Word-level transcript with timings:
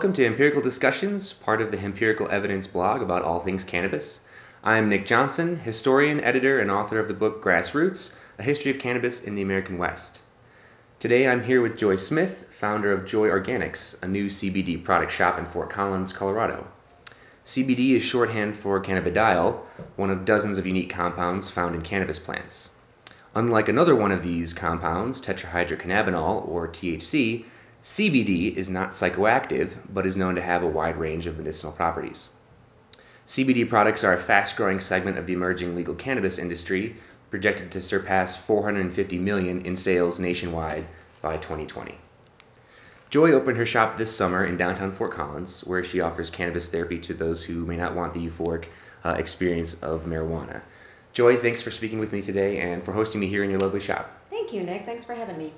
welcome 0.00 0.14
to 0.14 0.24
Empirical 0.24 0.62
Discussions, 0.62 1.34
part 1.34 1.60
of 1.60 1.70
the 1.70 1.78
Empirical 1.78 2.26
Evidence 2.30 2.66
blog 2.66 3.02
about 3.02 3.20
all 3.20 3.38
things 3.38 3.64
cannabis. 3.64 4.20
I'm 4.64 4.88
Nick 4.88 5.04
Johnson, 5.04 5.56
historian, 5.56 6.22
editor, 6.22 6.58
and 6.58 6.70
author 6.70 6.98
of 6.98 7.06
the 7.06 7.12
book 7.12 7.44
Grassroots 7.44 8.10
A 8.38 8.42
History 8.42 8.70
of 8.70 8.78
Cannabis 8.78 9.22
in 9.22 9.34
the 9.34 9.42
American 9.42 9.76
West. 9.76 10.22
Today 11.00 11.28
I'm 11.28 11.44
here 11.44 11.60
with 11.60 11.76
Joy 11.76 11.96
Smith, 11.96 12.46
founder 12.48 12.94
of 12.94 13.04
Joy 13.04 13.28
Organics, 13.28 14.02
a 14.02 14.08
new 14.08 14.28
CBD 14.28 14.82
product 14.82 15.12
shop 15.12 15.38
in 15.38 15.44
Fort 15.44 15.68
Collins, 15.68 16.14
Colorado. 16.14 16.66
CBD 17.44 17.90
is 17.90 18.02
shorthand 18.02 18.56
for 18.56 18.82
cannabidiol, 18.82 19.58
one 19.96 20.08
of 20.08 20.24
dozens 20.24 20.56
of 20.56 20.66
unique 20.66 20.88
compounds 20.88 21.50
found 21.50 21.74
in 21.74 21.82
cannabis 21.82 22.18
plants. 22.18 22.70
Unlike 23.34 23.68
another 23.68 23.94
one 23.94 24.12
of 24.12 24.22
these 24.22 24.54
compounds, 24.54 25.20
tetrahydrocannabinol, 25.20 26.48
or 26.48 26.68
THC, 26.68 27.44
CBD 27.82 28.54
is 28.54 28.68
not 28.68 28.90
psychoactive, 28.90 29.70
but 29.88 30.04
is 30.04 30.16
known 30.16 30.34
to 30.34 30.42
have 30.42 30.62
a 30.62 30.68
wide 30.68 30.98
range 30.98 31.26
of 31.26 31.38
medicinal 31.38 31.72
properties. 31.72 32.28
CBD 33.26 33.66
products 33.66 34.04
are 34.04 34.12
a 34.12 34.18
fast 34.18 34.54
growing 34.56 34.80
segment 34.80 35.16
of 35.16 35.26
the 35.26 35.32
emerging 35.32 35.74
legal 35.74 35.94
cannabis 35.94 36.38
industry, 36.38 36.96
projected 37.30 37.70
to 37.70 37.80
surpass 37.80 38.36
450 38.36 39.18
million 39.18 39.64
in 39.64 39.76
sales 39.76 40.20
nationwide 40.20 40.84
by 41.22 41.38
2020. 41.38 41.94
Joy 43.08 43.32
opened 43.32 43.56
her 43.56 43.64
shop 43.64 43.96
this 43.96 44.14
summer 44.14 44.44
in 44.44 44.58
downtown 44.58 44.92
Fort 44.92 45.12
Collins, 45.12 45.62
where 45.62 45.82
she 45.82 46.02
offers 46.02 46.28
cannabis 46.28 46.68
therapy 46.68 46.98
to 46.98 47.14
those 47.14 47.42
who 47.42 47.64
may 47.64 47.78
not 47.78 47.94
want 47.94 48.12
the 48.12 48.28
euphoric 48.28 48.66
uh, 49.04 49.14
experience 49.18 49.74
of 49.82 50.04
marijuana. 50.04 50.60
Joy, 51.14 51.36
thanks 51.36 51.62
for 51.62 51.70
speaking 51.70 51.98
with 51.98 52.12
me 52.12 52.20
today 52.20 52.58
and 52.58 52.84
for 52.84 52.92
hosting 52.92 53.22
me 53.22 53.26
here 53.26 53.42
in 53.42 53.50
your 53.50 53.58
lovely 53.58 53.80
shop. 53.80 54.10
Thank 54.28 54.52
you, 54.52 54.62
Nick. 54.62 54.84
Thanks 54.84 55.02
for 55.02 55.14
having 55.14 55.38
me. 55.38 55.54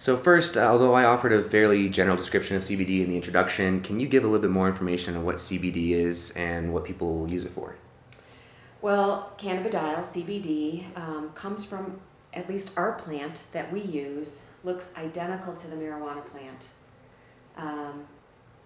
So, 0.00 0.16
first, 0.16 0.56
uh, 0.56 0.60
although 0.60 0.94
I 0.94 1.04
offered 1.04 1.32
a 1.32 1.42
fairly 1.42 1.88
general 1.88 2.16
description 2.16 2.56
of 2.56 2.62
CBD 2.62 3.02
in 3.02 3.10
the 3.10 3.16
introduction, 3.16 3.80
can 3.80 3.98
you 3.98 4.06
give 4.06 4.22
a 4.22 4.28
little 4.28 4.40
bit 4.40 4.52
more 4.52 4.68
information 4.68 5.16
on 5.16 5.24
what 5.24 5.36
CBD 5.36 5.90
is 5.90 6.30
and 6.36 6.72
what 6.72 6.84
people 6.84 7.28
use 7.28 7.44
it 7.44 7.50
for? 7.50 7.74
Well, 8.80 9.32
cannabidiol, 9.38 10.04
CBD, 10.04 10.84
um, 10.96 11.32
comes 11.34 11.64
from 11.64 11.98
at 12.32 12.48
least 12.48 12.70
our 12.76 12.92
plant 12.92 13.42
that 13.50 13.72
we 13.72 13.80
use, 13.80 14.46
looks 14.62 14.92
identical 14.96 15.52
to 15.54 15.66
the 15.66 15.74
marijuana 15.74 16.24
plant. 16.26 16.68
Um, 17.56 18.04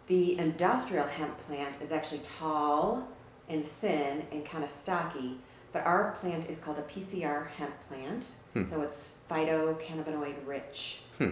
the 0.08 0.39
industrial 0.39 1.06
hemp 1.06 1.39
plant 1.46 1.77
is 1.80 1.92
actually 1.92 2.20
tall 2.39 3.08
and 3.48 3.64
thin 3.64 4.22
and 4.33 4.44
kind 4.44 4.64
of 4.64 4.69
stocky, 4.69 5.39
but 5.72 5.84
our 5.84 6.16
plant 6.20 6.48
is 6.50 6.58
called 6.60 6.78
a 6.78 6.82
PCR 6.82 7.46
hemp 7.56 7.72
plant, 7.88 8.26
Hmm. 8.54 8.64
so 8.64 8.82
it's 8.82 9.14
phytocannabinoid 9.30 10.34
rich. 10.46 11.02
Hmm. 11.18 11.30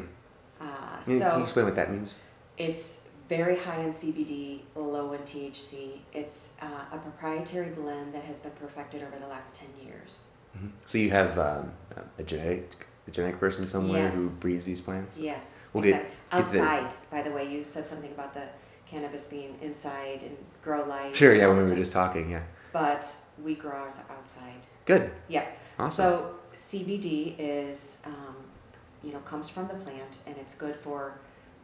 Uh, 0.61 0.65
Can 1.05 1.13
you- 1.15 1.19
so 1.21 1.29
can 1.31 1.39
you 1.39 1.45
explain 1.45 1.65
what 1.67 1.75
that 1.75 1.91
means? 1.91 2.15
It's 2.59 3.09
very 3.29 3.57
high 3.57 3.81
in 3.81 3.93
CBD, 3.93 4.63
low 4.75 5.13
in 5.13 5.21
THC. 5.23 6.01
It's 6.13 6.53
uh, 6.61 6.67
a 6.93 6.99
proprietary 6.99 7.71
blend 7.71 8.13
that 8.15 8.25
has 8.25 8.39
been 8.39 8.53
perfected 8.53 9.03
over 9.03 9.19
the 9.19 9.27
last 9.29 9.57
10 9.57 9.69
years. 9.87 10.31
So, 10.85 10.99
you 10.99 11.11
have 11.11 11.39
um, 11.39 11.71
a 12.19 12.23
genetic 12.25 12.87
a 13.07 13.11
genetic 13.13 13.39
person 13.41 13.67
somewhere 13.67 14.11
who 14.11 14.29
breeds 14.41 14.67
these 14.67 14.81
plants? 14.81 15.17
Yes. 15.19 15.69
We'll 15.73 15.83
get- 15.85 16.05
exactly. 16.33 16.43
get 16.43 16.53
the- 16.53 16.61
Outside, 16.61 16.91
by 17.11 17.23
the 17.23 17.31
way, 17.31 17.49
you 17.51 17.65
said 17.65 17.87
something 17.87 18.11
about 18.11 18.35
the 18.35 18.43
cannabis 18.89 19.27
being 19.29 19.57
inside 19.63 20.21
and 20.23 20.37
grow 20.65 20.85
light. 20.87 21.15
Sure, 21.17 21.33
yeah, 21.35 21.47
when 21.47 21.59
we 21.59 21.65
were 21.71 21.77
just 21.77 21.93
talking, 21.93 22.31
yeah. 22.31 22.43
But 22.73 23.15
we 23.43 23.55
grow 23.55 23.73
ours 23.73 23.97
outside. 24.11 24.67
Good. 24.85 25.11
Yeah. 25.29 25.47
Awesome. 25.79 25.91
So 25.91 26.35
CBD 26.55 27.35
is, 27.39 28.01
um, 28.05 28.37
you 29.03 29.13
know, 29.13 29.19
comes 29.21 29.49
from 29.49 29.69
the 29.69 29.75
plant 29.75 30.19
and 30.27 30.37
it's 30.37 30.55
good 30.55 30.77
for 30.77 31.19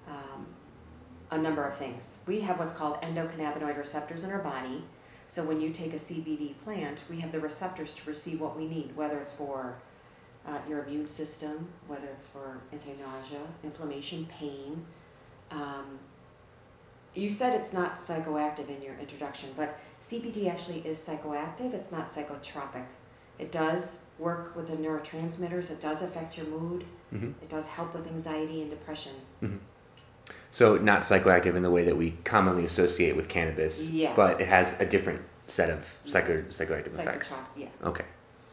um, 0.09 0.47
a 1.31 1.39
number 1.39 1.65
of 1.65 1.77
things. 1.77 2.22
We 2.27 2.41
have 2.41 2.59
what's 2.59 2.72
called 2.72 3.00
endocannabinoid 3.03 3.77
receptors 3.77 4.25
in 4.25 4.31
our 4.31 4.39
body. 4.39 4.83
So 5.28 5.45
when 5.45 5.61
you 5.61 5.71
take 5.71 5.93
a 5.93 5.99
CBD 5.99 6.55
plant, 6.65 7.00
we 7.11 7.19
have 7.21 7.33
the 7.33 7.41
receptors 7.41 7.95
to 7.95 8.09
receive 8.09 8.41
what 8.41 8.56
we 8.56 8.66
need, 8.66 8.95
whether 8.97 9.19
it's 9.19 9.33
for 9.33 9.75
uh, 10.47 10.59
your 10.69 10.84
immune 10.84 11.09
system, 11.09 11.69
whether 11.89 12.06
it's 12.06 12.28
for 12.28 12.61
anti-nausea, 12.72 13.41
inflammation, 13.65 14.27
pain. 14.39 14.84
Um, 15.50 15.99
you 17.15 17.28
said 17.31 17.55
it's 17.55 17.72
not 17.72 17.97
psychoactive 17.97 18.69
in 18.69 18.81
your 18.83 18.95
introduction, 19.00 19.49
but 19.56 19.78
CBD 20.03 20.49
actually 20.49 20.81
is 20.87 20.99
psychoactive. 20.99 21.75
It's 21.75 21.91
not 21.93 22.09
psychotropic. 22.09 22.84
It 23.39 23.53
does 23.53 24.03
work 24.19 24.57
with 24.57 24.69
the 24.69 24.77
neurotransmitters. 24.77 25.71
It 25.71 25.81
does 25.81 26.03
affect 26.03 26.37
your 26.39 26.47
mood. 26.47 26.84
hmm 27.11 27.33
It 27.43 27.49
does 27.51 27.69
help 27.69 27.95
with 27.95 28.07
anxiety 28.07 28.62
and 28.62 28.71
depression. 28.71 29.12
So, 30.51 30.77
not 30.79 31.01
psychoactive 31.03 31.55
in 31.55 31.62
the 31.62 31.71
way 31.71 31.84
that 31.84 31.97
we 31.97 32.12
commonly 32.25 32.65
associate 32.65 33.15
with 33.15 33.29
cannabis, 33.29 33.89
Yeah. 33.89 34.12
but 34.15 34.41
it 34.41 34.49
has 34.49 34.81
a 34.81 34.87
different 34.87 35.21
set 35.49 35.71
of 35.71 35.87
psycho, 36.05 36.43
psychoactive 36.49 36.87
effects. 36.99 37.39
Yeah, 37.57 37.67
Okay. 37.84 38.05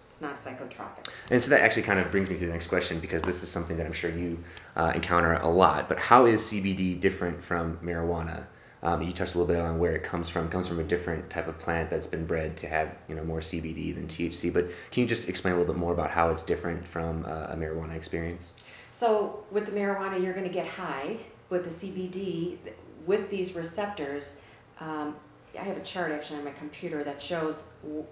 it's 0.10 0.22
not 0.22 0.44
psychotropic. 0.44 1.08
And 1.32 1.42
so 1.42 1.50
that 1.52 1.62
actually 1.62 1.84
kind 1.84 2.00
of 2.00 2.12
brings 2.12 2.30
me 2.30 2.36
to 2.38 2.46
the 2.46 2.52
next 2.52 2.68
question 2.68 3.00
because 3.00 3.24
this 3.24 3.42
is 3.42 3.50
something 3.50 3.78
that 3.78 3.86
I'm 3.86 3.94
sure 3.94 4.12
you 4.12 4.38
uh, 4.76 4.92
encounter 4.94 5.34
a 5.34 5.48
lot. 5.48 5.88
But 5.88 5.98
how 5.98 6.26
is 6.26 6.42
CBD 6.42 7.00
different 7.00 7.42
from 7.44 7.78
marijuana? 7.78 8.46
Um, 8.84 9.02
you 9.02 9.14
touched 9.14 9.36
a 9.36 9.40
little 9.40 9.54
bit 9.54 9.64
on 9.64 9.80
where 9.80 9.94
it 9.94 10.04
comes 10.04 10.30
from. 10.30 10.46
It 10.46 10.52
comes 10.52 10.68
from 10.68 10.80
a 10.80 10.84
different 10.84 11.30
type 11.30 11.48
of 11.48 11.58
plant 11.58 11.90
that's 11.90 12.06
been 12.06 12.26
bred 12.26 12.58
to 12.58 12.68
have 12.68 12.94
you 13.08 13.16
know 13.16 13.24
more 13.24 13.40
CBD 13.40 13.96
than 13.96 14.08
THC. 14.08 14.54
But 14.54 14.68
can 14.92 15.02
you 15.02 15.08
just 15.08 15.30
explain 15.30 15.54
a 15.54 15.58
little 15.58 15.74
bit 15.74 15.80
more 15.80 15.94
about 15.94 16.12
how 16.12 16.30
it's 16.30 16.44
different 16.44 16.86
from 16.86 17.26
uh, 17.26 17.48
a 17.50 17.56
marijuana 17.56 17.96
experience? 17.96 18.52
So 18.92 19.44
with 19.52 19.66
the 19.66 19.72
marijuana, 19.72 20.22
you're 20.22 20.34
going 20.34 20.48
to 20.48 20.54
get 20.54 20.68
high. 20.68 21.18
With 21.50 21.64
the 21.64 21.70
CBD, 21.70 22.58
with 23.06 23.30
these 23.30 23.56
receptors, 23.56 24.42
um, 24.80 25.16
I 25.58 25.64
have 25.64 25.78
a 25.78 25.84
chart 25.84 26.12
actually 26.12 26.40
on 26.40 26.46
my 26.46 26.52
computer 26.52 27.04
that 27.04 27.22
shows 27.22 27.70
w- 27.84 28.06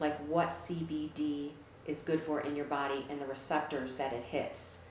like 0.00 0.18
what 0.26 0.50
CBD 0.50 1.50
is 1.86 2.02
good 2.02 2.22
for 2.22 2.40
in 2.40 2.56
your 2.56 2.64
body 2.64 3.06
and 3.08 3.20
the 3.20 3.26
receptors 3.26 3.96
that 3.98 4.12
it 4.12 4.24
hits. 4.24 4.84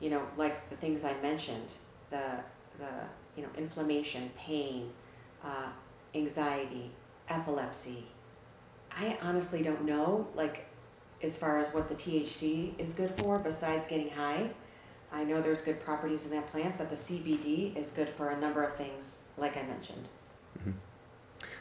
You 0.00 0.10
know, 0.10 0.22
like 0.36 0.68
the 0.68 0.76
things 0.76 1.04
I 1.04 1.14
mentioned, 1.20 1.72
the 2.10 2.40
the 2.78 2.88
you 3.36 3.42
know 3.42 3.48
inflammation, 3.56 4.30
pain, 4.36 4.90
uh, 5.44 5.68
anxiety, 6.14 6.90
epilepsy. 7.28 8.04
I 8.96 9.18
honestly 9.22 9.62
don't 9.62 9.84
know, 9.84 10.26
like 10.34 10.66
as 11.22 11.36
far 11.36 11.58
as 11.58 11.72
what 11.74 11.88
the 11.88 11.94
THC 11.94 12.78
is 12.78 12.94
good 12.94 13.14
for 13.16 13.38
besides 13.38 13.86
getting 13.86 14.10
high. 14.10 14.50
I 15.12 15.24
know 15.24 15.40
there's 15.40 15.62
good 15.62 15.80
properties 15.80 16.24
in 16.24 16.30
that 16.32 16.50
plant, 16.50 16.76
but 16.76 16.90
the 16.90 16.96
CBD 16.96 17.76
is 17.76 17.92
good 17.92 18.08
for 18.08 18.30
a 18.30 18.40
number 18.40 18.64
of 18.64 18.74
things, 18.76 19.20
like 19.38 19.56
I 19.56 19.62
mentioned. 19.62 20.08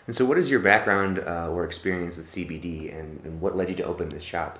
And 0.08 0.16
so, 0.16 0.26
what 0.26 0.38
is 0.38 0.50
your 0.52 0.60
background 0.60 1.20
uh, 1.20 1.50
or 1.50 1.64
experience 1.64 2.18
with 2.18 2.26
CBD, 2.26 2.98
and, 2.98 3.24
and 3.24 3.40
what 3.40 3.56
led 3.56 3.70
you 3.70 3.76
to 3.76 3.84
open 3.84 4.10
this 4.10 4.24
shop? 4.24 4.60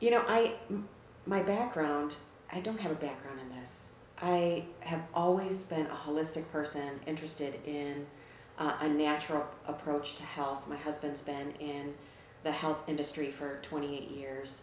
You 0.00 0.10
know, 0.10 0.24
I 0.26 0.54
m- 0.70 0.88
my 1.26 1.42
background, 1.42 2.14
I 2.52 2.60
don't 2.60 2.80
have 2.80 2.90
a 2.90 2.96
background 2.96 3.38
in 3.40 3.60
this. 3.60 3.91
I 4.22 4.64
have 4.80 5.02
always 5.14 5.64
been 5.64 5.86
a 5.86 5.94
holistic 6.08 6.48
person, 6.52 6.88
interested 7.06 7.54
in 7.66 8.06
uh, 8.58 8.76
a 8.80 8.88
natural 8.88 9.44
approach 9.66 10.14
to 10.16 10.22
health. 10.22 10.68
My 10.68 10.76
husband's 10.76 11.20
been 11.20 11.50
in 11.58 11.92
the 12.44 12.52
health 12.52 12.78
industry 12.86 13.32
for 13.32 13.58
28 13.62 14.10
years. 14.10 14.62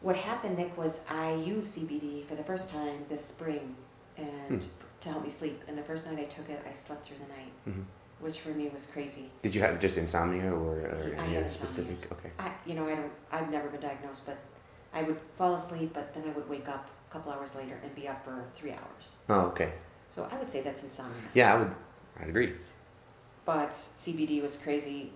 What 0.00 0.16
happened, 0.16 0.56
Nick, 0.56 0.76
was 0.78 1.00
I 1.10 1.34
used 1.34 1.76
CBD 1.78 2.24
for 2.26 2.34
the 2.36 2.42
first 2.44 2.70
time 2.70 3.04
this 3.10 3.22
spring, 3.24 3.76
and 4.16 4.62
Hmm. 4.64 4.68
to 5.02 5.08
help 5.10 5.24
me 5.24 5.30
sleep. 5.30 5.60
And 5.68 5.76
the 5.76 5.82
first 5.82 6.06
night 6.06 6.18
I 6.18 6.24
took 6.24 6.48
it, 6.48 6.62
I 6.68 6.72
slept 6.72 7.06
through 7.06 7.18
the 7.18 7.28
night, 7.34 7.52
Mhm. 7.68 7.84
which 8.20 8.40
for 8.40 8.50
me 8.50 8.68
was 8.70 8.86
crazy. 8.86 9.30
Did 9.42 9.54
you 9.54 9.60
have 9.60 9.78
just 9.78 9.98
insomnia 9.98 10.50
or, 10.50 10.80
or 10.80 11.02
any 11.02 11.16
had 11.16 11.20
other 11.20 11.26
insomnia. 11.36 11.50
specific? 11.50 12.12
Okay. 12.12 12.30
I, 12.38 12.50
you 12.64 12.74
know, 12.74 12.86
I 12.88 12.94
don't, 12.94 13.12
I've 13.30 13.50
never 13.50 13.68
been 13.68 13.80
diagnosed, 13.80 14.24
but 14.24 14.38
I 14.94 15.02
would 15.02 15.18
fall 15.36 15.52
asleep, 15.54 15.90
but 15.92 16.14
then 16.14 16.24
I 16.26 16.30
would 16.32 16.48
wake 16.48 16.68
up 16.68 16.88
a 17.10 17.12
couple 17.12 17.32
hours 17.32 17.54
later 17.54 17.78
and 17.82 17.94
be 17.94 18.08
up 18.08 18.24
for 18.24 18.44
three 18.56 18.72
hours. 18.72 19.16
Oh, 19.28 19.40
okay. 19.46 19.72
So 20.10 20.28
I 20.30 20.38
would 20.38 20.50
say 20.50 20.60
that's 20.60 20.82
insomnia. 20.82 21.14
Yeah, 21.34 21.54
I 21.54 21.58
would. 21.58 21.70
I'd 22.20 22.28
agree. 22.28 22.54
But 23.44 23.70
CBD 23.72 24.42
was 24.42 24.56
crazy. 24.56 25.12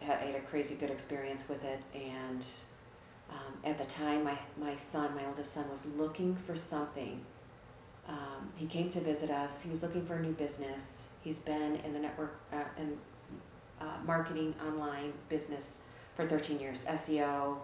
Had, 0.00 0.18
I 0.18 0.24
had 0.26 0.34
a 0.36 0.40
crazy 0.40 0.74
good 0.74 0.90
experience 0.90 1.48
with 1.48 1.62
it, 1.64 1.80
and 1.94 2.44
um, 3.30 3.54
at 3.64 3.78
the 3.78 3.84
time, 3.84 4.24
my 4.24 4.38
my 4.58 4.74
son, 4.74 5.14
my 5.14 5.26
oldest 5.26 5.52
son, 5.52 5.68
was 5.70 5.86
looking 5.96 6.34
for 6.46 6.56
something. 6.56 7.20
Um, 8.08 8.50
he 8.56 8.66
came 8.66 8.88
to 8.90 9.00
visit 9.00 9.30
us. 9.30 9.60
He 9.60 9.70
was 9.70 9.82
looking 9.82 10.04
for 10.06 10.14
a 10.14 10.20
new 10.20 10.32
business. 10.32 11.08
He's 11.22 11.38
been 11.40 11.76
in 11.84 11.92
the 11.92 11.98
network 11.98 12.38
uh, 12.52 12.56
and 12.78 12.96
uh, 13.80 13.84
marketing 14.06 14.54
online 14.66 15.12
business 15.28 15.82
for 16.16 16.26
13 16.26 16.58
years, 16.58 16.84
SEO, 16.86 17.56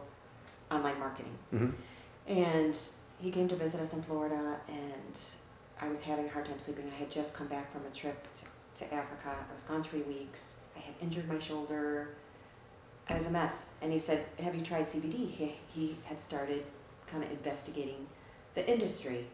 online 0.70 0.98
marketing. 0.98 1.32
hmm 1.50 1.70
And 2.26 2.78
he 3.24 3.30
came 3.30 3.48
to 3.48 3.56
visit 3.56 3.80
us 3.80 3.94
in 3.94 4.02
Florida, 4.02 4.60
and 4.68 5.18
I 5.80 5.88
was 5.88 6.02
having 6.02 6.26
a 6.26 6.28
hard 6.28 6.44
time 6.44 6.58
sleeping. 6.58 6.84
I 6.94 6.94
had 6.94 7.10
just 7.10 7.34
come 7.34 7.46
back 7.46 7.72
from 7.72 7.80
a 7.90 7.96
trip 7.96 8.22
to, 8.36 8.84
to 8.84 8.94
Africa. 8.94 9.34
I 9.50 9.52
was 9.52 9.62
gone 9.62 9.82
three 9.82 10.02
weeks. 10.02 10.56
I 10.76 10.80
had 10.80 10.94
injured 11.00 11.26
my 11.26 11.38
shoulder. 11.38 12.08
I 13.08 13.14
was 13.14 13.26
a 13.26 13.30
mess. 13.30 13.64
And 13.80 13.90
he 13.90 13.98
said, 13.98 14.26
Have 14.40 14.54
you 14.54 14.60
tried 14.60 14.84
CBD? 14.84 15.30
He, 15.30 15.54
he 15.74 15.96
had 16.04 16.20
started 16.20 16.64
kind 17.10 17.24
of 17.24 17.30
investigating 17.30 18.06
the 18.54 18.70
industry. 18.70 19.26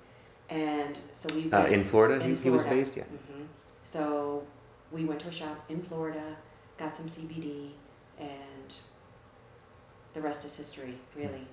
And 0.51 0.97
so 1.13 1.35
we 1.35 1.51
Uh, 1.53 1.67
in 1.67 1.83
Florida, 1.83 2.25
in 2.25 2.37
he, 2.37 2.43
he 2.45 2.51
was 2.51 2.65
based. 2.65 2.97
Yeah. 2.97 3.03
hmm 3.03 3.43
So 3.83 4.45
we 4.93 5.05
went 5.05 5.19
to 5.23 5.29
a 5.29 5.33
shop 5.33 5.65
in 5.69 5.83
Florida, 5.83 6.37
got 6.79 6.95
some 6.95 7.07
CBD, 7.07 7.71
and 8.21 8.73
the 10.15 10.21
rest 10.21 10.45
is 10.45 10.57
history, 10.57 10.95
really. 11.17 11.45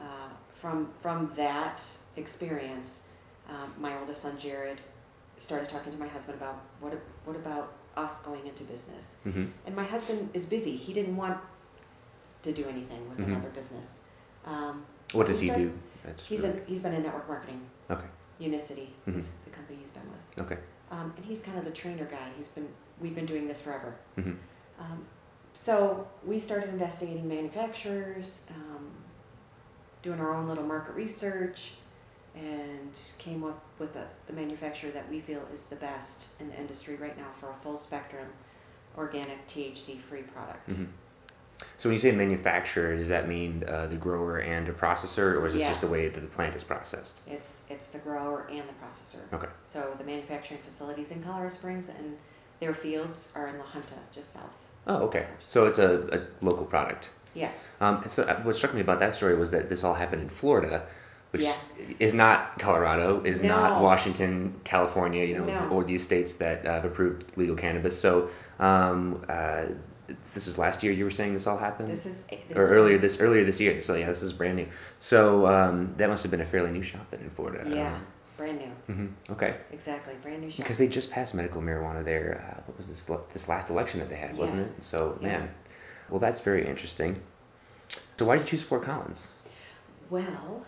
Uh, 0.00 0.28
from 0.60 0.88
from 1.02 1.32
that 1.36 1.82
experience, 2.16 3.02
um, 3.48 3.72
my 3.78 3.98
oldest 3.98 4.22
son 4.22 4.38
Jared 4.38 4.80
started 5.38 5.68
talking 5.68 5.92
to 5.92 5.98
my 5.98 6.08
husband 6.08 6.38
about 6.38 6.60
what 6.80 6.98
what 7.24 7.36
about 7.36 7.72
us 7.96 8.22
going 8.22 8.46
into 8.46 8.62
business. 8.64 9.16
hmm 9.24 9.46
And 9.66 9.74
my 9.76 9.84
husband 9.84 10.30
is 10.32 10.44
busy. 10.46 10.76
He 10.76 10.92
didn't 10.92 11.16
want 11.16 11.38
to 12.42 12.52
do 12.52 12.64
anything 12.68 13.08
with 13.08 13.18
Mhm. 13.18 13.26
another 13.26 13.50
business. 13.50 14.00
Um, 14.46 14.84
What 15.12 15.26
does 15.26 15.40
he 15.40 15.48
started- 15.48 15.72
do? 15.72 15.78
That's 16.04 16.26
He's 16.26 16.44
a, 16.44 16.52
he's 16.66 16.80
been 16.80 16.94
in 16.94 17.02
network 17.02 17.28
marketing. 17.28 17.60
Okay. 17.90 18.06
Unicity 18.38 18.94
Mhm. 19.06 19.18
is 19.18 19.32
the 19.44 19.50
company 19.50 19.78
he's 19.82 19.90
been 19.90 20.08
with. 20.10 20.44
Okay. 20.46 20.58
Um, 20.90 21.12
and 21.16 21.24
he's 21.24 21.40
kind 21.42 21.58
of 21.58 21.64
the 21.64 21.70
trainer 21.72 22.04
guy. 22.06 22.28
He's 22.38 22.48
been 22.48 22.68
we've 23.00 23.14
been 23.14 23.26
doing 23.26 23.48
this 23.48 23.60
forever. 23.60 23.94
hmm 24.16 24.32
Um, 24.78 25.04
so 25.54 26.06
we 26.24 26.38
started 26.38 26.68
investigating 26.70 27.26
manufacturers, 27.28 28.44
um, 28.50 28.89
doing 30.02 30.20
our 30.20 30.34
own 30.34 30.48
little 30.48 30.64
market 30.64 30.94
research, 30.94 31.72
and 32.34 32.90
came 33.18 33.44
up 33.44 33.60
with 33.78 33.96
a, 33.96 34.06
the 34.26 34.32
manufacturer 34.32 34.90
that 34.90 35.08
we 35.10 35.20
feel 35.20 35.42
is 35.52 35.64
the 35.64 35.76
best 35.76 36.28
in 36.38 36.48
the 36.48 36.58
industry 36.58 36.96
right 36.96 37.16
now 37.18 37.26
for 37.40 37.50
a 37.50 37.54
full 37.62 37.76
spectrum 37.76 38.26
organic 38.96 39.46
THC 39.48 39.98
free 40.00 40.22
product. 40.22 40.72
hmm 40.72 40.84
So 41.76 41.88
when 41.88 41.94
you 41.94 41.98
say 41.98 42.12
manufacturer, 42.12 42.96
does 42.96 43.08
that 43.08 43.28
mean 43.28 43.64
uh, 43.66 43.86
the 43.88 43.96
grower 43.96 44.38
and 44.38 44.68
a 44.68 44.72
processor, 44.72 45.36
or 45.40 45.46
is 45.46 45.54
this 45.54 45.66
just 45.66 45.80
the 45.80 45.88
way 45.88 46.08
that 46.08 46.20
the 46.20 46.26
plant 46.26 46.54
is 46.54 46.62
processed? 46.64 47.20
It's 47.26 47.62
it's 47.68 47.88
the 47.88 47.98
grower 47.98 48.48
and 48.50 48.62
the 48.68 48.74
processor. 48.84 49.20
Okay. 49.32 49.48
So 49.64 49.94
the 49.98 50.04
manufacturing 50.04 50.60
facilities 50.64 51.10
in 51.10 51.22
Colorado 51.22 51.54
Springs 51.54 51.88
and 51.88 52.16
their 52.60 52.74
fields 52.74 53.32
are 53.34 53.48
in 53.48 53.58
La 53.58 53.64
Junta, 53.64 53.94
just 54.12 54.32
south. 54.32 54.56
Oh, 54.86 54.98
okay. 55.04 55.26
So 55.46 55.66
it's 55.66 55.78
a, 55.78 56.08
a 56.12 56.44
local 56.44 56.64
product. 56.64 57.10
Yes. 57.34 57.76
Um, 57.80 58.02
and 58.02 58.10
so 58.10 58.24
uh, 58.24 58.40
what 58.42 58.56
struck 58.56 58.74
me 58.74 58.80
about 58.80 58.98
that 59.00 59.14
story 59.14 59.34
was 59.36 59.50
that 59.50 59.68
this 59.68 59.84
all 59.84 59.94
happened 59.94 60.22
in 60.22 60.28
Florida, 60.28 60.86
which 61.30 61.42
Yeah. 61.42 61.54
is 61.98 62.12
not 62.12 62.58
Colorado, 62.58 63.22
is 63.24 63.42
not 63.42 63.80
Washington, 63.80 64.60
California, 64.64 65.24
you 65.24 65.38
know, 65.38 65.46
No. 65.46 65.68
or 65.70 65.84
these 65.84 66.02
states 66.02 66.34
that 66.34 66.66
uh, 66.66 66.72
have 66.72 66.84
approved 66.84 67.36
legal 67.36 67.56
cannabis. 67.56 67.98
So 68.00 68.30
um, 68.58 69.24
uh, 69.28 69.66
this 70.08 70.46
was 70.46 70.58
last 70.58 70.82
year. 70.82 70.92
You 70.92 71.04
were 71.04 71.10
saying 71.12 71.34
this 71.34 71.46
all 71.46 71.56
happened, 71.56 71.90
This 71.90 72.04
is 72.06 72.24
this 72.24 72.58
or 72.58 72.66
earlier 72.66 72.98
this 72.98 73.20
earlier 73.20 73.44
this 73.44 73.60
year. 73.60 73.80
So 73.80 73.94
yeah, 73.94 74.06
this 74.06 74.22
is 74.22 74.32
brand 74.32 74.56
new. 74.56 74.66
So 74.98 75.46
um, 75.46 75.94
that 75.98 76.08
must 76.08 76.22
have 76.24 76.30
been 76.32 76.40
a 76.40 76.46
fairly 76.46 76.72
new 76.72 76.82
shop 76.82 77.08
then 77.10 77.20
in 77.20 77.30
Florida. 77.30 77.64
Yeah, 77.72 77.96
brand 78.36 78.58
new. 78.58 78.94
hmm 78.94 79.06
Okay. 79.30 79.54
Exactly, 79.72 80.14
brand 80.20 80.40
new 80.42 80.50
shop. 80.50 80.64
Because 80.64 80.78
they 80.78 80.88
just 80.88 81.12
passed 81.12 81.32
medical 81.34 81.62
marijuana 81.62 82.02
there. 82.02 82.42
Uh, 82.44 82.60
what 82.66 82.76
was 82.76 82.88
this 82.88 83.04
this 83.32 83.48
last 83.48 83.70
election 83.70 84.00
that 84.00 84.08
they 84.08 84.16
had, 84.16 84.36
wasn't 84.36 84.62
it? 84.62 84.84
So 84.84 85.16
Yeah. 85.22 85.28
man, 85.28 85.50
well 86.10 86.20
that's 86.20 86.40
very 86.40 86.66
interesting. 86.66 87.20
So 88.18 88.26
why 88.26 88.36
did 88.36 88.42
you 88.42 88.48
choose 88.50 88.62
Fort 88.62 88.82
Collins? 88.82 89.28
Well, 90.10 90.64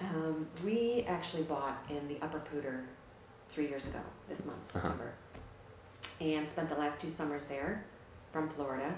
um, 0.00 0.46
we 0.64 1.04
actually 1.08 1.42
bought 1.42 1.84
in 1.90 2.08
the 2.08 2.16
Upper 2.24 2.40
Poudre 2.40 2.80
three 3.50 3.68
years 3.68 3.86
ago, 3.88 4.00
this 4.28 4.44
month, 4.44 4.74
Uh-huh. 4.76 4.88
September, 4.88 5.12
and 6.20 6.46
spent 6.46 6.68
the 6.68 6.74
last 6.76 7.00
two 7.00 7.10
summers 7.10 7.46
there 7.48 7.84
from 8.32 8.48
Florida. 8.48 8.94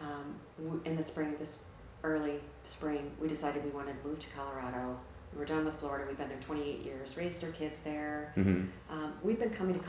Um, 0.00 0.80
in 0.84 0.96
the 0.96 1.02
spring, 1.02 1.36
this 1.38 1.58
early 2.02 2.40
spring, 2.64 3.10
we 3.20 3.28
decided 3.28 3.64
we 3.64 3.70
wanted 3.70 4.00
to 4.02 4.08
move 4.08 4.18
to 4.18 4.26
Colorado. 4.36 4.98
We 5.32 5.38
were 5.38 5.44
done 5.46 5.64
with 5.64 5.74
Florida. 5.76 6.04
We've 6.06 6.18
been 6.18 6.28
there 6.28 6.38
28 6.40 6.80
years, 6.80 7.16
raised 7.16 7.42
our 7.42 7.50
kids 7.50 7.80
there. 7.82 8.32
hmm 8.34 8.64
Um, 8.90 9.14
we've 9.22 9.38
been 9.38 9.50
coming 9.50 9.78
to 9.78 9.84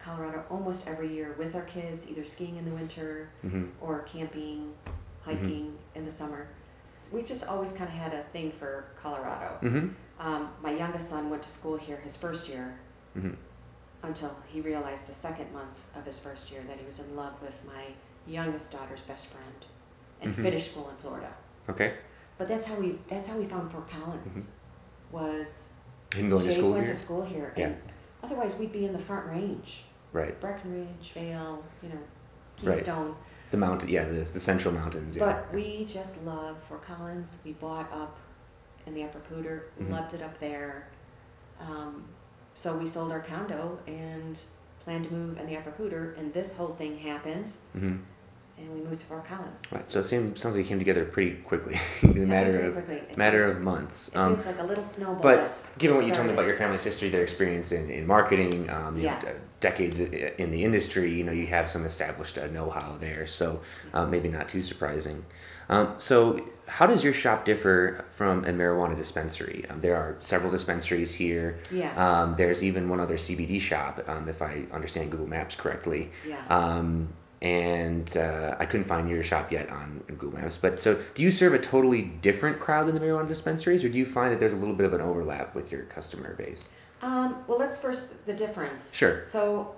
Colorado, 0.00 0.44
almost 0.50 0.86
every 0.86 1.08
year 1.12 1.34
with 1.38 1.54
our 1.56 1.62
kids, 1.62 2.08
either 2.08 2.24
skiing 2.24 2.56
in 2.56 2.64
the 2.64 2.70
winter 2.70 3.28
hmm 3.42 3.66
or 3.80 4.02
camping, 4.02 4.72
hiking 5.22 5.76
in 5.94 6.04
the 6.04 6.12
summer. 6.12 6.46
We've 7.12 7.26
just 7.26 7.46
always 7.48 7.70
kind 7.72 7.84
of 7.84 7.90
had 7.96 8.14
a 8.14 8.22
thing 8.32 8.52
for 8.52 8.84
Colorado. 9.00 9.56
hmm 9.60 9.88
Um, 10.20 10.48
my 10.62 10.70
youngest 10.70 11.08
son 11.10 11.28
went 11.28 11.42
to 11.42 11.50
school 11.50 11.76
here 11.76 11.96
his 11.96 12.14
first 12.16 12.48
year 12.48 12.78
hmm 13.14 13.32
until 14.04 14.36
he 14.48 14.60
realized 14.60 15.06
the 15.08 15.14
second 15.14 15.50
month 15.52 15.78
of 15.96 16.04
his 16.04 16.18
first 16.20 16.50
year 16.52 16.62
that 16.68 16.78
he 16.78 16.84
was 16.86 17.00
in 17.00 17.16
love 17.16 17.32
with 17.42 17.54
my 17.66 17.84
youngest 18.26 18.70
daughter's 18.70 19.00
best 19.00 19.26
friend 19.26 19.66
and 20.20 20.32
Mhm. 20.36 20.42
finished 20.42 20.70
school 20.72 20.88
in 20.90 20.96
Florida. 20.98 21.32
Okay. 21.68 21.94
But 22.38 22.46
that's 22.48 22.66
how 22.66 22.74
we 22.76 22.98
that's 23.08 23.26
how 23.28 23.36
we 23.38 23.44
found 23.46 23.72
Fort 23.72 23.88
Collins 23.90 24.36
Mhm. 24.36 24.46
Was 25.14 25.68
Him 26.16 26.28
going 26.28 26.44
to 26.44 26.52
school 26.52 26.72
went 26.72 26.84
here. 26.86 26.92
to 26.94 26.98
school 27.00 27.24
here 27.24 27.54
Yeah. 27.56 27.66
and 27.66 27.76
otherwise 28.24 28.52
we'd 28.56 28.72
be 28.72 28.84
in 28.84 28.92
the 28.92 28.98
front 28.98 29.26
range. 29.26 29.84
Right. 30.12 30.38
Breckenridge, 30.40 31.12
Vail, 31.14 31.62
you 31.82 31.88
know, 31.90 31.98
Right. 32.64 32.84
The 33.52 33.56
mountain. 33.56 33.88
Yeah. 33.88 34.04
The 34.04 34.14
the 34.14 34.40
central 34.40 34.74
mountains. 34.74 35.16
Yeah. 35.16 35.24
But 35.26 35.54
we 35.54 35.84
just 35.84 36.24
love 36.24 36.56
Fort 36.68 36.82
Collins. 36.84 37.36
We 37.44 37.52
bought 37.52 37.90
up 37.92 38.16
in 38.86 38.94
the 38.94 39.04
Upper 39.04 39.20
Poudre, 39.20 39.60
Mhm. 39.80 39.90
loved 39.90 40.14
it 40.14 40.22
up 40.22 40.36
there. 40.40 40.88
Um, 41.60 42.04
so 42.54 42.76
we 42.76 42.86
sold 42.88 43.12
our 43.12 43.20
condo 43.20 43.78
and 43.86 44.36
planned 44.84 45.04
to 45.06 45.12
move 45.14 45.38
in 45.38 45.46
the 45.46 45.56
Upper 45.56 45.70
Poudre, 45.70 46.14
and 46.18 46.32
this 46.34 46.56
whole 46.56 46.74
thing 46.74 46.98
happened, 46.98 47.46
hmm 47.72 47.96
and 48.58 48.72
we 48.72 48.80
moved 48.82 49.00
to 49.00 49.06
Fort 49.06 49.26
Collins. 49.26 49.60
Right. 49.72 49.90
So 49.90 49.98
it 49.98 50.04
seems 50.04 50.40
sounds 50.40 50.54
like 50.54 50.64
it 50.64 50.68
came 50.68 50.78
together 50.78 51.04
pretty 51.04 51.36
quickly 51.42 51.78
in 52.02 52.22
a 52.22 52.26
matter 52.26 52.60
of 52.66 52.72
quickly. 52.74 53.02
Matter 53.16 53.44
feels- 53.44 53.56
of 53.56 53.62
months. 53.62 54.08
It 54.08 54.16
Um, 54.16 54.34
feels 54.36 54.46
like 54.46 54.58
a 54.60 54.64
little 54.64 54.84
snowball. 54.84 55.16
but 55.22 55.58
given 55.78 55.96
what 55.96 56.06
you 56.06 56.12
told 56.12 56.26
me 56.28 56.32
about 56.34 56.46
your 56.46 56.54
family's 56.54 56.84
history, 56.84 57.08
their 57.08 57.22
experience 57.22 57.72
in, 57.72 57.90
in 57.90 58.06
marketing, 58.06 58.70
um, 58.70 58.96
Yeah. 58.96 59.18
know, 59.24 59.34
decades 59.60 59.98
in 60.00 60.50
the 60.50 60.62
industry, 60.62 61.10
you 61.12 61.24
know, 61.24 61.32
you 61.32 61.46
have 61.48 61.68
some 61.68 61.84
established 61.84 62.38
uh, 62.38 62.46
know-how 62.48 62.96
there. 63.00 63.26
So 63.26 63.60
uh, 63.92 64.06
maybe 64.06 64.28
not 64.28 64.48
too 64.48 64.62
surprising. 64.62 65.24
Um, 65.70 65.94
so 65.96 66.46
how 66.66 66.86
does 66.86 67.02
your 67.02 67.14
shop 67.14 67.44
differ 67.46 68.04
from 68.12 68.44
a 68.44 68.48
marijuana 68.52 68.94
dispensary? 68.96 69.64
Um, 69.70 69.80
there 69.80 69.96
are 69.96 70.16
several 70.20 70.50
dispensaries 70.52 71.12
here. 71.14 71.58
Yeah. 71.72 71.92
Um, 71.96 72.34
there's 72.36 72.62
even 72.62 72.88
one 72.88 73.00
other 73.00 73.16
CBD 73.16 73.58
shop, 73.60 74.02
um, 74.08 74.28
if 74.28 74.42
I 74.42 74.64
understand 74.72 75.10
Google 75.10 75.26
Maps 75.26 75.56
correctly. 75.56 76.10
yeah. 76.28 76.44
And 77.42 78.16
uh, 78.16 78.56
I 78.58 78.64
couldn't 78.66 78.86
find 78.86 79.08
your 79.08 79.22
shop 79.22 79.52
yet 79.52 79.68
on 79.70 80.02
Google 80.06 80.32
Maps. 80.32 80.56
But 80.56 80.80
so, 80.80 80.98
do 81.14 81.22
you 81.22 81.30
serve 81.30 81.52
a 81.54 81.58
totally 81.58 82.02
different 82.02 82.58
crowd 82.58 82.86
than 82.86 82.94
the 82.94 83.00
marijuana 83.00 83.28
dispensaries, 83.28 83.84
or 83.84 83.88
do 83.90 83.98
you 83.98 84.06
find 84.06 84.32
that 84.32 84.40
there's 84.40 84.54
a 84.54 84.56
little 84.56 84.74
bit 84.74 84.86
of 84.86 84.94
an 84.94 85.00
overlap 85.02 85.54
with 85.54 85.70
your 85.70 85.82
customer 85.82 86.34
base? 86.34 86.68
Um, 87.02 87.44
well, 87.46 87.58
let's 87.58 87.78
first 87.78 88.24
the 88.24 88.32
difference. 88.32 88.94
Sure. 88.94 89.24
So 89.26 89.74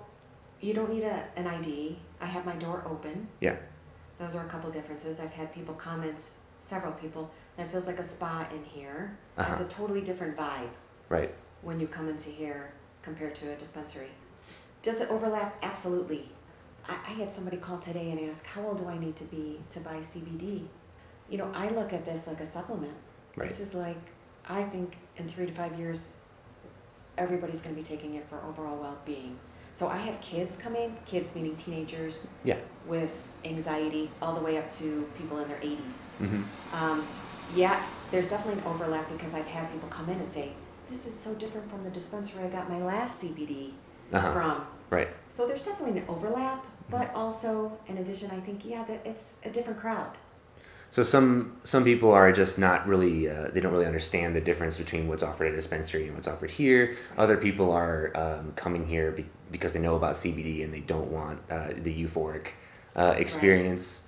you 0.60 0.74
don't 0.74 0.92
need 0.92 1.02
a, 1.02 1.24
an 1.36 1.46
ID. 1.46 1.98
I 2.20 2.26
have 2.26 2.46
my 2.46 2.54
door 2.56 2.84
open. 2.88 3.26
Yeah. 3.40 3.56
Those 4.18 4.34
are 4.36 4.44
a 4.46 4.48
couple 4.48 4.70
differences. 4.70 5.18
I've 5.18 5.32
had 5.32 5.52
people 5.52 5.74
comments, 5.74 6.32
several 6.60 6.92
people, 6.92 7.30
that 7.56 7.66
it 7.66 7.72
feels 7.72 7.86
like 7.86 7.98
a 7.98 8.04
spa 8.04 8.46
in 8.52 8.62
here. 8.64 9.16
Uh-huh. 9.38 9.56
It's 9.60 9.74
a 9.74 9.76
totally 9.76 10.00
different 10.02 10.36
vibe 10.36 10.68
Right. 11.08 11.34
when 11.62 11.80
you 11.80 11.86
come 11.86 12.08
into 12.08 12.30
here 12.30 12.70
compared 13.02 13.34
to 13.36 13.52
a 13.52 13.56
dispensary. 13.56 14.08
Does 14.82 15.00
it 15.00 15.10
overlap? 15.10 15.56
Absolutely. 15.62 16.28
I, 16.88 16.94
I 17.08 17.12
had 17.14 17.30
somebody 17.32 17.56
call 17.56 17.78
today 17.78 18.10
and 18.10 18.28
ask, 18.30 18.44
how 18.46 18.62
old 18.62 18.78
do 18.78 18.88
I 18.88 18.98
need 18.98 19.16
to 19.16 19.24
be 19.24 19.58
to 19.72 19.80
buy 19.80 19.96
CBD? 19.96 20.62
You 21.28 21.38
know, 21.38 21.50
I 21.54 21.68
look 21.70 21.92
at 21.92 22.04
this 22.04 22.26
like 22.26 22.40
a 22.40 22.46
supplement. 22.46 22.94
Right. 23.36 23.48
This 23.48 23.60
is 23.60 23.74
like, 23.74 23.96
I 24.48 24.62
think 24.62 24.96
in 25.16 25.28
three 25.28 25.46
to 25.46 25.52
five 25.52 25.78
years, 25.78 26.16
everybody's 27.18 27.60
going 27.60 27.74
to 27.74 27.80
be 27.80 27.86
taking 27.86 28.14
it 28.14 28.26
for 28.28 28.40
overall 28.48 28.76
well 28.76 28.96
being. 29.04 29.36
So 29.72 29.88
I 29.88 29.96
have 29.98 30.18
kids 30.20 30.56
coming, 30.56 30.96
kids 31.04 31.34
meaning 31.34 31.56
teenagers 31.56 32.28
Yeah. 32.44 32.56
with 32.86 33.34
anxiety, 33.44 34.10
all 34.22 34.34
the 34.34 34.40
way 34.40 34.56
up 34.58 34.70
to 34.72 35.06
people 35.18 35.38
in 35.40 35.48
their 35.48 35.58
80s. 35.58 35.96
Mm-hmm. 36.20 36.42
Um, 36.72 37.06
yeah, 37.54 37.84
there's 38.10 38.30
definitely 38.30 38.62
an 38.62 38.66
overlap 38.68 39.10
because 39.12 39.34
I've 39.34 39.46
had 39.46 39.70
people 39.72 39.88
come 39.88 40.08
in 40.08 40.18
and 40.18 40.28
say, 40.30 40.52
"This 40.90 41.06
is 41.06 41.14
so 41.18 41.34
different 41.34 41.70
from 41.70 41.84
the 41.84 41.90
dispensary 41.90 42.42
I 42.44 42.48
got 42.48 42.68
my 42.70 42.82
last 42.82 43.20
CBD 43.20 43.72
Uh-huh. 44.12 44.32
from." 44.32 44.66
Right. 44.90 45.08
So 45.28 45.46
there's 45.46 45.62
definitely 45.62 46.00
an 46.00 46.06
overlap, 46.08 46.64
but 46.90 47.12
also 47.14 47.76
in 47.88 47.98
addition, 47.98 48.30
I 48.30 48.40
think 48.40 48.64
yeah, 48.64 48.84
that 48.84 49.00
it's 49.04 49.36
a 49.44 49.50
different 49.50 49.80
crowd. 49.80 50.10
So 50.90 51.02
some 51.02 51.56
some 51.64 51.84
people 51.84 52.12
are 52.12 52.30
just 52.32 52.58
not 52.58 52.86
really 52.86 53.28
uh, 53.28 53.48
they 53.52 53.60
don't 53.60 53.72
really 53.72 53.86
understand 53.86 54.36
the 54.36 54.40
difference 54.40 54.78
between 54.78 55.08
what's 55.08 55.22
offered 55.22 55.46
at 55.48 55.52
a 55.52 55.56
dispensary 55.56 56.06
and 56.06 56.14
what's 56.14 56.28
offered 56.28 56.50
here. 56.50 56.94
Other 57.18 57.36
people 57.36 57.72
are 57.72 58.12
um, 58.14 58.52
coming 58.56 58.86
here 58.86 59.10
be- 59.10 59.26
because 59.50 59.72
they 59.72 59.80
know 59.80 59.96
about 59.96 60.14
CBD 60.14 60.64
and 60.64 60.72
they 60.72 60.80
don't 60.80 61.10
want 61.10 61.40
uh, 61.50 61.68
the 61.78 62.04
euphoric 62.04 62.48
uh, 62.94 63.14
experience. 63.18 64.04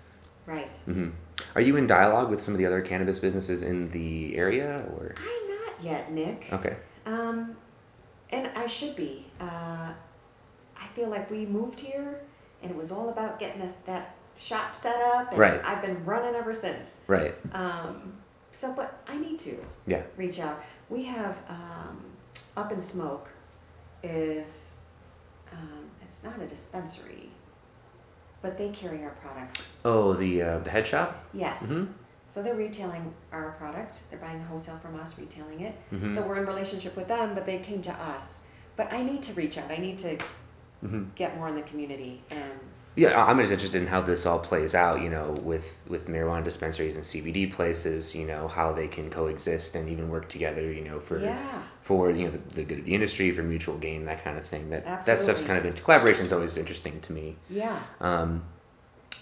Right. 0.47 0.75
hmm 0.87 1.11
Are 1.57 1.61
you 1.61 1.77
in 1.77 1.87
dialogue 1.87 2.31
with 2.31 2.41
some 2.43 2.55
of 2.55 2.59
the 2.59 2.65
other 2.65 2.81
cannabis 2.81 3.19
businesses 3.19 3.63
in 3.63 3.91
the 3.91 4.35
area, 4.37 4.83
or 4.97 5.15
I'm 5.19 5.49
not 5.51 5.85
yet, 5.85 6.11
Nick. 6.13 6.47
okay? 6.53 6.77
Um, 7.05 7.55
and 8.31 8.49
I 8.57 8.67
should 8.67 8.97
be. 8.97 9.27
Uh, 9.41 9.93
I 10.77 10.87
feel 10.95 11.09
like 11.09 11.31
we 11.31 11.45
moved 11.45 11.81
here, 11.81 12.21
and 12.63 12.71
it 12.71 12.77
was 12.77 12.91
all 12.91 13.09
about 13.11 13.39
getting 13.39 13.63
us 13.63 13.73
that 13.87 14.15
shop 14.39 14.75
set 14.75 15.01
up, 15.15 15.31
and 15.31 15.39
Right. 15.39 15.61
I've 15.65 15.83
been 15.83 16.05
running 16.05 16.35
ever 16.35 16.55
since. 16.55 17.01
Right. 17.07 17.35
Um, 17.55 18.13
so, 18.53 18.73
but 18.73 19.01
I 19.09 19.17
need 19.17 19.39
to 19.41 19.57
Yeah. 19.87 20.03
reach 20.17 20.39
out. 20.41 20.63
We 20.91 21.05
have 21.05 21.37
um, 21.49 22.05
Up 22.57 22.73
in 22.73 22.81
Smoke 22.81 23.29
is 24.03 24.75
um, 25.53 25.91
it's 26.03 26.23
not 26.25 26.41
a 26.41 26.47
dispensary, 26.47 27.31
but 28.43 28.57
they 28.59 28.69
carry 28.71 29.03
our 29.05 29.11
products. 29.23 29.69
Oh, 29.85 30.13
the 30.15 30.43
uh, 30.43 30.59
the 30.61 30.71
head 30.71 30.87
shop. 30.87 31.25
Yes. 31.33 31.65
Mhm. 31.67 31.93
So 32.29 32.43
they're 32.43 32.55
retailing 32.55 33.13
our 33.33 33.53
product. 33.53 34.01
They're 34.11 34.19
buying 34.19 34.41
wholesale 34.43 34.79
from 34.79 34.99
us, 35.01 35.19
retailing 35.19 35.61
it. 35.63 35.75
Mhm. 35.93 36.15
So 36.15 36.23
we're 36.23 36.37
in 36.39 36.47
relationship 36.47 36.95
with 36.97 37.09
them, 37.09 37.35
but 37.35 37.47
they 37.47 37.59
came 37.61 37.81
to 37.83 37.93
us. 37.93 38.35
But 38.77 38.93
I 38.93 39.03
need 39.03 39.23
to 39.25 39.33
reach 39.33 39.57
out. 39.59 39.71
I 39.71 39.77
need 39.79 39.99
to 39.99 40.19
hmm 40.81 41.05
get 41.15 41.37
more 41.37 41.49
in 41.49 41.55
the 41.55 41.63
community 41.63 42.23
and 42.31 42.53
Yeah, 42.97 43.25
I'm 43.25 43.39
just 43.39 43.53
interested 43.53 43.81
in 43.81 43.87
how 43.87 44.01
this 44.01 44.27
all 44.27 44.41
plays 44.41 44.75
out. 44.75 45.03
You 45.03 45.11
know, 45.11 45.31
with 45.43 45.67
with 45.89 46.09
marijuana 46.09 46.43
dispensaries 46.43 46.97
and 46.97 47.05
CBD 47.05 47.47
places. 47.47 48.15
You 48.15 48.27
know, 48.27 48.49
how 48.49 48.73
they 48.73 48.89
can 48.89 49.09
coexist 49.11 49.77
and 49.77 49.89
even 49.89 50.09
work 50.11 50.29
together. 50.29 50.73
You 50.73 50.83
know, 50.83 50.99
for 50.99 51.21
yeah. 51.21 51.63
for 51.83 52.11
you 52.11 52.25
know 52.25 52.31
the, 52.31 52.39
the 52.57 52.65
good 52.65 52.79
of 52.81 52.85
the 52.87 52.95
industry, 52.95 53.31
for 53.31 53.43
mutual 53.43 53.79
gain, 53.79 54.05
that 54.07 54.25
kind 54.25 54.37
of 54.37 54.45
thing. 54.45 54.71
That 54.71 54.85
that 55.07 55.21
stuff's 55.21 55.45
kind 55.45 55.65
of 55.65 55.85
collaboration 55.85 56.25
is 56.25 56.33
always 56.33 56.57
interesting 56.59 57.01
to 57.03 57.13
me. 57.13 57.37
Yeah. 57.49 57.79
Um, 58.01 58.43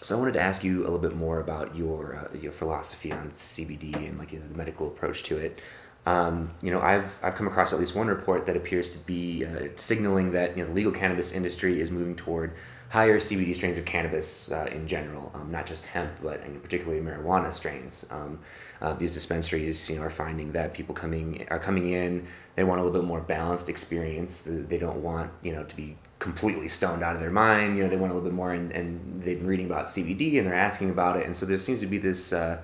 so 0.03 0.17
I 0.17 0.19
wanted 0.19 0.35
to 0.35 0.41
ask 0.41 0.63
you 0.63 0.81
a 0.81 0.85
little 0.85 0.99
bit 0.99 1.17
more 1.17 1.41
about 1.41 1.75
your 1.75 2.17
uh, 2.17 2.37
your 2.37 2.53
philosophy 2.53 3.13
on 3.13 3.31
CBD 3.31 3.95
and 4.09 4.19
like 4.19 4.33
you 4.33 4.39
know, 4.39 4.49
the 4.49 4.57
medical 4.57 4.87
approach 4.89 5.23
to 5.25 5.37
it. 5.39 5.61
Um, 6.07 6.53
you 6.63 6.71
know, 6.71 6.81
I've 6.81 7.19
I've 7.23 7.35
come 7.35 7.49
across 7.49 7.73
at 7.73 7.81
least 7.81 7.97
one 7.97 8.07
report 8.07 8.47
that 8.47 8.57
appears 8.57 8.91
to 8.91 8.99
be 8.99 9.45
uh, 9.45 9.69
signaling 9.75 10.31
that 10.33 10.57
you 10.57 10.63
know 10.63 10.69
the 10.69 10.75
legal 10.75 10.93
cannabis 10.93 11.33
industry 11.33 11.81
is 11.81 11.91
moving 11.91 12.15
toward 12.15 12.53
higher 12.89 13.19
CBD 13.19 13.53
strains 13.55 13.77
of 13.77 13.85
cannabis 13.85 14.51
uh, 14.53 14.69
in 14.71 14.87
general, 14.87 15.33
um, 15.35 15.51
not 15.51 15.67
just 15.67 15.85
hemp, 15.87 16.13
but 16.23 16.41
you 16.47 16.55
know, 16.55 16.61
particularly 16.61 17.01
marijuana 17.01 17.53
strains. 17.53 18.07
Um, 18.11 18.39
uh, 18.81 18.93
these 18.93 19.13
dispensaries, 19.15 19.91
you 19.91 19.97
know, 19.97 20.03
are 20.03 20.11
finding 20.11 20.53
that 20.53 20.73
people 20.73 20.95
coming 20.95 21.47
are 21.51 21.59
coming 21.59 21.93
in. 21.93 22.27
They 22.55 22.63
want 22.63 22.81
a 22.81 22.85
little 22.85 23.01
bit 23.01 23.07
more 23.07 23.21
balanced 23.21 23.69
experience. 23.69 24.45
They 24.47 24.79
don't 24.79 25.03
want 25.03 25.31
you 25.43 25.53
know 25.53 25.65
to 25.65 25.77
be 25.77 25.97
completely 26.21 26.69
stoned 26.69 27.03
out 27.03 27.15
of 27.17 27.21
their 27.21 27.31
mind. 27.33 27.77
You 27.77 27.83
know, 27.83 27.89
they 27.89 27.97
want 27.97 28.13
a 28.13 28.15
little 28.15 28.29
bit 28.29 28.35
more, 28.35 28.53
and, 28.53 28.71
and 28.71 29.21
they've 29.21 29.39
been 29.39 29.49
reading 29.49 29.67
about 29.67 29.87
CBD 29.87 30.39
and 30.39 30.47
they're 30.47 30.55
asking 30.55 30.91
about 30.91 31.17
it, 31.17 31.27
and 31.27 31.37
so 31.37 31.47
there 31.47 31.59
seems 31.59 31.81
to 31.81 31.87
be 31.87 31.99
this. 31.99 32.33
Uh, 32.33 32.59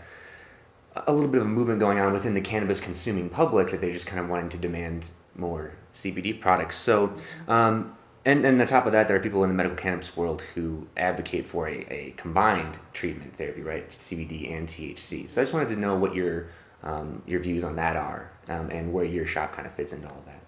a 0.94 1.12
little 1.12 1.28
bit 1.28 1.40
of 1.40 1.46
a 1.46 1.50
movement 1.50 1.80
going 1.80 1.98
on 1.98 2.12
within 2.12 2.34
the 2.34 2.40
cannabis 2.40 2.80
consuming 2.80 3.28
public 3.28 3.70
that 3.70 3.80
they're 3.80 3.92
just 3.92 4.06
kind 4.06 4.20
of 4.20 4.28
wanting 4.28 4.48
to 4.50 4.58
demand 4.58 5.06
more 5.36 5.72
CBD 5.94 6.38
products. 6.40 6.76
So, 6.76 7.14
um, 7.48 7.96
and, 8.24 8.44
and 8.44 8.60
on 8.60 8.66
top 8.66 8.86
of 8.86 8.92
that, 8.92 9.08
there 9.08 9.16
are 9.16 9.20
people 9.20 9.42
in 9.42 9.48
the 9.48 9.54
medical 9.54 9.76
cannabis 9.76 10.16
world 10.16 10.42
who 10.54 10.86
advocate 10.96 11.46
for 11.46 11.68
a, 11.68 11.86
a 11.90 12.14
combined 12.16 12.78
treatment 12.92 13.34
therapy, 13.34 13.62
right? 13.62 13.88
CBD 13.88 14.52
and 14.52 14.68
THC. 14.68 15.28
So 15.28 15.40
I 15.40 15.44
just 15.44 15.54
wanted 15.54 15.70
to 15.70 15.76
know 15.76 15.96
what 15.96 16.14
your 16.14 16.48
um, 16.84 17.22
your 17.26 17.38
views 17.38 17.62
on 17.62 17.76
that 17.76 17.94
are, 17.96 18.30
um, 18.48 18.68
and 18.70 18.92
where 18.92 19.04
your 19.04 19.24
shop 19.24 19.52
kind 19.52 19.66
of 19.66 19.72
fits 19.72 19.92
into 19.92 20.08
all 20.08 20.18
of 20.18 20.24
that. 20.26 20.40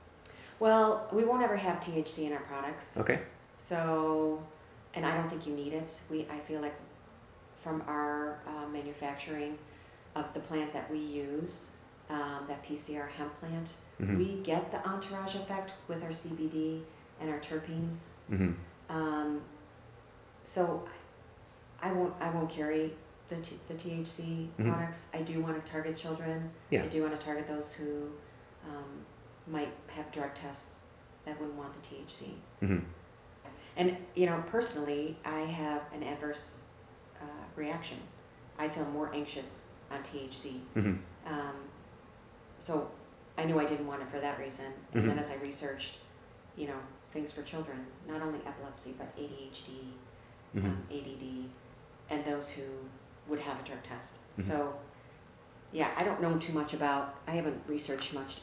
Well, 0.59 1.07
we 1.13 1.25
won't 1.25 1.45
ever 1.45 1.57
have 1.57 1.79
THC 1.79 2.27
in 2.27 2.33
our 2.33 2.41
products. 2.41 2.97
Okay. 2.97 3.21
So, 3.59 4.43
and 4.95 5.07
I 5.07 5.17
don't 5.17 5.31
think 5.31 5.47
you 5.47 5.55
need 5.55 5.73
it. 5.73 5.97
We, 6.11 6.27
I 6.31 6.39
feel 6.41 6.61
like 6.61 6.75
from 7.61 7.85
our 7.87 8.41
uh, 8.49 8.67
manufacturing 8.69 9.57
of 10.15 10.33
the 10.35 10.41
plant 10.41 10.73
that 10.73 10.91
we 10.91 10.99
use, 10.99 11.73
um, 12.11 12.45
that 12.49 12.63
PCR 12.65 13.09
hemp 13.09 13.37
plant, 13.39 13.77
Mhm. 14.01 14.19
we 14.19 14.41
get 14.43 14.71
the 14.71 14.87
entourage 14.89 15.35
effect 15.35 15.73
with 15.89 16.03
our 16.03 16.11
CBD 16.13 16.83
and 17.21 17.31
our 17.31 17.39
terpenes. 17.41 18.09
hmm 18.29 18.53
Um, 18.91 19.41
so 20.45 20.87
I 21.81 21.91
won't, 21.93 22.15
I 22.21 22.29
won't 22.31 22.51
carry 22.51 22.95
the, 23.29 23.37
t- 23.37 23.59
the 23.69 23.75
THC 23.75 24.49
Mhm. 24.59 24.69
products. 24.69 25.09
I 25.15 25.23
do 25.23 25.41
want 25.41 25.63
to 25.65 25.71
target 25.73 25.97
children. 25.97 26.51
Yeah. 26.71 26.83
I 26.83 26.87
do 26.89 27.03
want 27.03 27.19
to 27.19 27.25
target 27.25 27.49
those 27.49 27.73
who 27.75 28.11
um, 28.69 29.05
might 29.47 29.73
have 29.89 30.11
drug 30.13 30.35
tests 30.35 30.77
that 31.25 31.39
wouldn't 31.41 31.57
want 31.59 31.73
the 31.75 31.81
THC. 31.89 32.35
hmm 32.61 32.79
And 33.77 33.97
you 34.15 34.27
know, 34.27 34.43
personally, 34.49 35.17
I 35.25 35.41
have 35.41 35.83
an 35.93 36.03
adverse 36.03 36.65
uh, 37.21 37.25
reaction. 37.57 37.99
I 38.59 38.69
feel 38.69 38.85
more 38.87 39.11
anxious 39.13 39.69
on 39.95 40.03
THC. 40.03 40.61
hmm 40.75 40.95
Um, 41.27 41.55
so 42.61 42.91
I 43.39 43.45
knew 43.45 43.59
I 43.59 43.65
didn't 43.65 43.87
want 43.87 44.03
it 44.03 44.09
for 44.11 44.21
that 44.21 44.39
reason. 44.39 44.67
And 44.93 45.09
then 45.09 45.17
Mhm. 45.17 45.21
as 45.21 45.31
I 45.31 45.37
researched, 45.37 45.99
you 46.57 46.67
know, 46.67 46.79
things 47.13 47.33
for 47.33 47.43
children, 47.43 47.79
not 48.09 48.21
only 48.23 48.41
epilepsy 48.47 48.95
but 48.99 49.09
ADHD, 49.17 49.73
hmm 50.61 50.67
um, 50.67 50.83
ADD, 50.91 51.49
and 52.11 52.25
those 52.25 52.51
who 52.51 52.63
would 53.29 53.41
have 53.41 53.59
a 53.61 53.63
drug 53.65 53.83
test. 53.83 54.19
Mhm. 54.39 54.45
So 54.49 54.75
yeah, 55.73 55.91
I 55.97 56.05
don't 56.05 56.21
know 56.21 56.37
too 56.39 56.53
much 56.53 56.75
about. 56.75 57.15
I 57.27 57.33
haven't 57.33 57.61
researched 57.67 58.13
much 58.15 58.41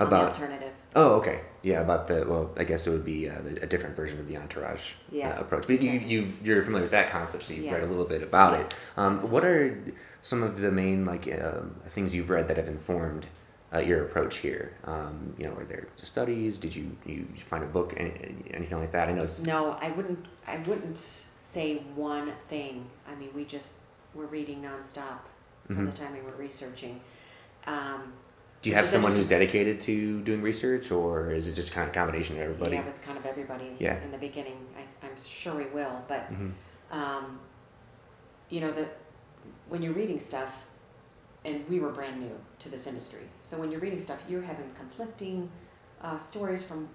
About 0.00 0.28
alternative. 0.34 0.72
Oh, 0.96 1.14
okay. 1.20 1.40
Yeah, 1.62 1.80
about 1.80 2.08
the 2.08 2.24
well, 2.26 2.50
I 2.56 2.64
guess 2.64 2.86
it 2.88 2.90
would 2.90 3.04
be 3.04 3.28
uh, 3.28 3.40
the- 3.40 3.62
a 3.62 3.66
different 3.66 3.94
version 3.94 4.18
of 4.18 4.26
the 4.26 4.36
entourage 4.36 4.94
Yeah, 5.12 5.28
uh, 5.30 5.40
approach. 5.42 5.62
But 5.68 5.80
you, 5.80 5.90
exactly. 5.92 6.10
you've, 6.12 6.46
you're 6.46 6.62
familiar 6.62 6.82
with 6.82 6.90
that 6.90 7.10
concept, 7.10 7.44
so 7.44 7.52
you've 7.54 7.66
Yeah. 7.66 7.74
read 7.74 7.84
a 7.84 7.86
little 7.86 8.04
bit 8.04 8.22
about 8.22 8.58
it. 8.60 8.74
Um, 8.96 9.20
what 9.30 9.44
are 9.44 9.78
some 10.22 10.42
of 10.42 10.58
the 10.60 10.70
main 10.70 11.04
like 11.04 11.26
um, 11.42 11.74
things 11.88 12.14
you've 12.14 12.30
read 12.30 12.48
that 12.48 12.56
have 12.56 12.68
informed 12.68 13.26
uh, 13.74 13.78
your 13.78 14.04
approach 14.04 14.38
here? 14.38 14.72
Um, 14.84 15.34
you 15.38 15.44
know, 15.44 15.52
are 15.54 15.64
there 15.64 15.88
studies? 16.02 16.58
Did 16.58 16.74
you 16.74 16.96
you 17.04 17.26
find 17.36 17.62
a 17.64 17.66
book, 17.66 17.94
any, 17.96 18.12
anything 18.52 18.78
like 18.78 18.92
that? 18.92 19.08
I 19.08 19.12
know. 19.12 19.22
It's, 19.22 19.40
No, 19.42 19.76
I 19.80 19.90
wouldn't. 19.90 20.24
I 20.46 20.58
wouldn't 20.66 20.98
say 21.42 21.76
one 21.94 22.32
thing. 22.48 22.86
I 23.06 23.14
mean, 23.16 23.30
we 23.34 23.44
just 23.44 23.74
were 24.14 24.26
reading 24.26 24.62
nonstop 24.62 25.20
all 25.70 25.76
Mhm. 25.76 25.86
the 25.90 25.96
time. 25.96 26.12
We 26.14 26.20
were 26.22 26.36
researching. 26.38 27.00
Um, 27.66 28.12
Do 28.62 28.70
you 28.70 28.76
have 28.76 28.86
someone 28.86 29.12
who's 29.12 29.26
dedicated 29.26 29.80
to 29.80 30.20
doing 30.22 30.40
research, 30.42 30.90
or 30.92 31.30
is 31.32 31.48
it 31.48 31.54
just 31.54 31.72
kind 31.72 31.84
of 31.88 31.94
a 31.94 31.98
combination 31.98 32.36
of 32.36 32.42
everybody? 32.42 32.76
Yeah, 32.76 32.82
it 32.82 32.86
was 32.86 32.98
kind 32.98 33.18
of 33.18 33.26
everybody 33.26 33.74
Yeah. 33.78 33.96
in 34.04 34.12
the 34.12 34.18
beginning. 34.18 34.58
I, 34.76 35.06
I'm 35.06 35.16
sure 35.18 35.54
we 35.54 35.66
will, 35.66 36.04
but 36.08 36.22
hmm 36.26 36.50
um, 36.92 37.40
you 38.50 38.60
know 38.60 38.70
that 38.72 38.98
when 39.68 39.82
you're 39.82 39.92
reading 39.94 40.20
stuff, 40.20 40.52
and 41.44 41.68
we 41.68 41.80
were 41.80 41.90
brand 41.90 42.20
new 42.20 42.38
to 42.60 42.68
this 42.68 42.86
industry, 42.86 43.22
so 43.42 43.58
when 43.58 43.70
you're 43.70 43.80
reading 43.80 44.00
stuff, 44.00 44.18
you're 44.28 44.42
having 44.42 44.70
conflicting 44.78 45.50
uh, 46.02 46.18
stories 46.18 46.62
from 46.62 46.88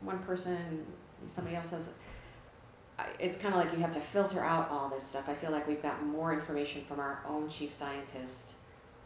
one 0.00 0.18
person, 0.20 0.84
somebody 1.28 1.56
else 1.56 1.68
says. 1.68 1.90
It's 3.18 3.36
kind 3.36 3.52
of 3.54 3.60
like 3.60 3.72
you 3.72 3.80
have 3.80 3.92
to 3.92 4.00
filter 4.00 4.40
out 4.44 4.70
all 4.70 4.88
this 4.88 5.04
stuff. 5.04 5.24
I 5.28 5.34
feel 5.34 5.50
like 5.50 5.66
we've 5.66 5.82
gotten 5.82 6.06
more 6.06 6.32
information 6.32 6.84
from 6.84 7.00
our 7.00 7.20
own 7.28 7.48
chief 7.48 7.72
scientist 7.74 8.52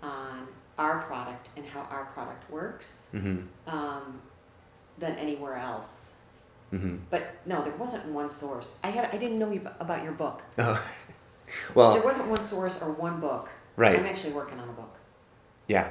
on 0.02 0.46
our 0.78 1.00
product 1.02 1.48
and 1.56 1.64
how 1.66 1.80
our 1.90 2.04
product 2.06 2.48
works 2.50 3.08
hmm 3.12 3.38
um, 3.66 4.20
than 4.98 5.16
anywhere 5.16 5.56
else. 5.56 6.12
hmm 6.70 6.96
But 7.10 7.36
no, 7.46 7.62
there 7.64 7.74
wasn't 7.76 8.04
one 8.06 8.28
source. 8.28 8.76
I 8.84 8.90
had 8.90 9.06
I 9.06 9.16
didn't 9.16 9.38
know 9.38 9.50
you 9.50 9.66
about 9.80 10.02
your 10.02 10.12
book. 10.12 10.42
Oh. 10.58 10.82
there 11.74 12.02
wasn't 12.02 12.28
one 12.28 12.40
source 12.40 12.82
or 12.82 12.92
one 12.92 13.20
book. 13.20 13.48
right. 13.76 13.98
I'm 13.98 14.06
actually 14.06 14.32
working 14.32 14.58
on 14.58 14.68
a 14.68 14.72
book. 14.72 14.94
Yeah. 15.68 15.90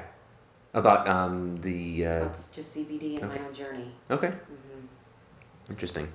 About 0.73 1.07
um, 1.07 1.57
the. 1.61 2.05
Uh, 2.05 2.15
About 2.25 2.39
just 2.53 2.75
CBD 2.77 3.15
and 3.21 3.31
okay. 3.31 3.39
my 3.39 3.47
own 3.47 3.53
journey. 3.53 3.91
okay. 4.11 4.29
hmm 4.29 4.85
Interesting. 5.69 6.07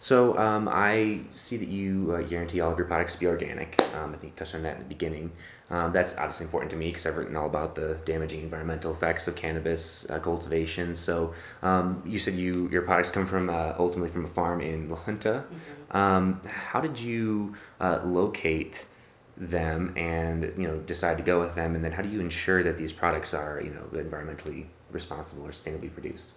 So 0.00 0.38
um, 0.38 0.68
I 0.68 1.20
see 1.32 1.56
that 1.56 1.68
you 1.68 2.14
uh, 2.16 2.22
guarantee 2.22 2.60
all 2.60 2.70
of 2.72 2.78
your 2.78 2.86
products 2.86 3.14
to 3.14 3.20
be 3.20 3.26
organic. 3.26 3.80
Um, 3.94 4.12
I 4.14 4.16
think 4.16 4.32
you 4.32 4.36
touched 4.36 4.54
on 4.54 4.62
that 4.62 4.76
in 4.76 4.82
the 4.82 4.88
beginning. 4.88 5.32
Um, 5.70 5.92
that's 5.92 6.14
obviously 6.16 6.44
important 6.44 6.70
to 6.70 6.76
me 6.76 6.88
because 6.88 7.06
I've 7.06 7.16
written 7.16 7.36
all 7.36 7.46
about 7.46 7.74
the 7.74 7.98
damaging 8.04 8.42
environmental 8.42 8.92
effects 8.92 9.26
of 9.28 9.34
cannabis 9.36 10.08
uh, 10.08 10.18
cultivation. 10.18 10.94
So 10.94 11.34
um, 11.62 12.02
you 12.06 12.18
said 12.18 12.34
you 12.34 12.68
your 12.70 12.82
products 12.82 13.10
come 13.10 13.26
from 13.26 13.50
uh, 13.50 13.74
ultimately 13.78 14.10
from 14.10 14.24
a 14.24 14.28
farm 14.28 14.60
in 14.60 14.88
La 14.88 14.96
Junta. 14.96 15.44
hmm 15.50 15.96
Um, 15.96 16.40
how 16.46 16.80
did 16.80 17.00
you 17.00 17.54
uh, 17.80 18.00
locate 18.04 18.86
them 19.36 19.92
and 19.96 20.52
you 20.56 20.66
know 20.66 20.78
decide 20.78 21.18
to 21.18 21.24
go 21.24 21.40
with 21.40 21.54
them? 21.54 21.74
And 21.74 21.84
then 21.84 21.92
how 21.92 22.02
do 22.02 22.08
you 22.08 22.20
ensure 22.20 22.62
that 22.62 22.76
these 22.76 22.92
products 22.92 23.34
are 23.34 23.60
you 23.62 23.70
know 23.70 23.84
environmentally 23.92 24.66
responsible 24.90 25.44
or 25.46 25.50
sustainably 25.50 25.92
produced? 25.92 26.32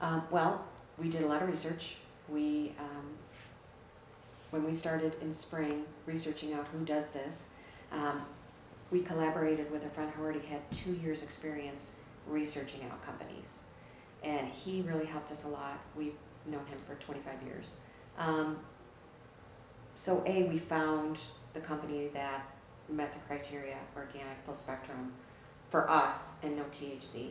Um, 0.00 0.22
well, 0.30 0.64
we 0.98 1.08
did 1.08 1.22
a 1.22 1.26
lot 1.26 1.42
of 1.42 1.48
research. 1.48 1.96
We 2.28 2.74
um, 2.78 3.10
when 4.50 4.64
we 4.64 4.74
started 4.74 5.14
in 5.22 5.32
spring 5.32 5.84
researching 6.06 6.52
out 6.52 6.66
who 6.72 6.84
does 6.84 7.10
this, 7.10 7.48
um, 7.90 8.22
we 8.90 9.00
collaborated 9.00 9.70
with 9.70 9.84
a 9.84 9.90
friend 9.90 10.10
who 10.14 10.22
already 10.22 10.40
had 10.40 10.60
two 10.70 10.92
years 10.92 11.22
experience 11.22 11.92
researching 12.26 12.82
out 12.90 13.04
companies, 13.04 13.60
and 14.22 14.48
he 14.48 14.82
really 14.82 15.06
helped 15.06 15.30
us 15.32 15.44
a 15.44 15.48
lot. 15.48 15.78
We've 15.96 16.14
known 16.46 16.66
him 16.66 16.78
for 16.86 16.94
25 16.96 17.34
years. 17.46 17.76
Um, 18.18 18.58
so 19.94 20.22
a 20.26 20.44
we 20.44 20.58
found 20.58 21.18
the 21.54 21.60
company 21.60 22.08
that 22.12 22.46
met 22.88 23.12
the 23.12 23.18
criteria 23.20 23.76
organic 23.96 24.36
full 24.44 24.54
spectrum 24.54 25.12
for 25.70 25.88
us 25.88 26.34
and 26.42 26.56
no 26.56 26.64
THC. 26.64 27.30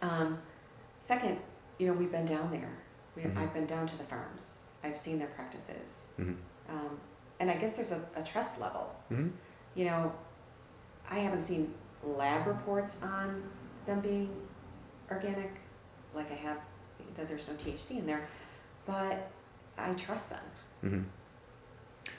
Um, 0.00 0.38
second, 1.00 1.38
you 1.78 1.86
know 1.86 1.92
we've 1.92 2.12
been 2.12 2.26
down 2.26 2.50
there. 2.50 2.70
We, 3.16 3.22
Mhm. 3.22 3.36
I've 3.38 3.52
been 3.52 3.66
down 3.66 3.86
to 3.86 3.98
the 3.98 4.04
farms. 4.04 4.60
I've 4.82 4.98
seen 4.98 5.18
their 5.18 5.28
practices. 5.28 6.06
Mhm. 6.18 6.36
Um, 6.68 6.98
and 7.40 7.50
I 7.50 7.56
guess 7.56 7.76
there's 7.76 7.92
a, 7.92 8.04
a 8.16 8.22
trust 8.22 8.60
level. 8.60 8.94
hmm 9.08 9.28
You 9.74 9.86
know, 9.86 10.12
I 11.10 11.18
haven't 11.18 11.44
seen 11.44 11.74
lab 12.02 12.46
reports 12.46 12.98
on 13.02 13.42
them 13.86 14.00
being 14.00 14.30
organic, 15.10 15.50
like 16.14 16.30
I 16.30 16.34
have 16.34 16.58
that 17.16 17.28
there's 17.28 17.46
no 17.48 17.54
THC 17.54 17.98
in 17.98 18.06
there, 18.06 18.28
but 18.86 19.30
I 19.78 19.92
trust 19.94 20.30
them. 20.30 20.44
hmm 20.80 21.02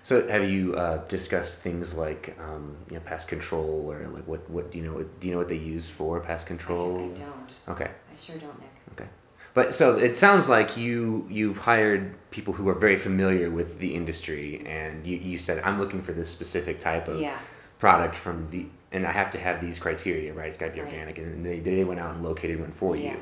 So 0.02 0.28
have 0.28 0.50
you 0.50 0.76
uh, 0.76 0.98
discussed 1.08 1.60
things 1.60 1.94
like 1.94 2.36
um, 2.40 2.76
you 2.90 2.96
know 2.96 3.02
pest 3.04 3.28
control 3.28 3.90
or 3.92 4.08
like 4.08 4.26
what 4.28 4.50
what 4.50 4.72
do 4.72 4.78
you 4.78 4.84
know 4.84 5.04
do 5.20 5.28
you 5.28 5.34
know 5.34 5.40
what 5.40 5.50
they 5.50 5.58
use 5.76 5.90
for 5.90 6.20
pest 6.20 6.46
I, 6.46 6.48
control? 6.48 6.98
I 7.00 7.20
don't. 7.20 7.54
Okay. 7.70 7.92
I 8.14 8.16
sure 8.18 8.38
don't, 8.38 8.60
Nick. 8.60 8.76
Okay. 8.94 9.10
But 9.54 9.74
so 9.74 9.98
it 9.98 10.18
sounds 10.18 10.50
like 10.50 10.78
you 10.78 11.28
you've 11.30 11.58
hired 11.60 12.16
people 12.32 12.54
who 12.54 12.68
are 12.70 12.74
very 12.74 12.98
familiar 12.98 13.50
with 13.52 13.78
the 13.80 13.94
industry, 13.94 14.64
and 14.66 15.06
you, 15.06 15.18
you 15.18 15.38
said 15.38 15.62
I'm 15.64 15.80
looking 15.80 16.02
for 16.02 16.12
this 16.14 16.30
specific 16.30 16.80
type 16.80 17.08
of 17.08 17.22
Yeah. 17.22 17.38
product 17.78 18.16
from 18.16 18.48
the, 18.50 18.66
and 18.92 19.06
I 19.06 19.12
have 19.12 19.30
to 19.32 19.38
have 19.40 19.62
these 19.62 19.78
criteria, 19.78 20.34
right? 20.34 20.48
It's 20.48 20.58
got 20.58 20.68
to 20.68 20.72
be 20.74 20.80
Right. 20.82 20.92
organic, 20.92 21.18
and 21.20 21.46
they 21.46 21.60
they 21.60 21.84
went 21.84 22.00
out 22.00 22.16
and 22.16 22.24
located 22.24 22.60
one 22.60 22.72
for 22.72 22.96
you. 22.96 23.18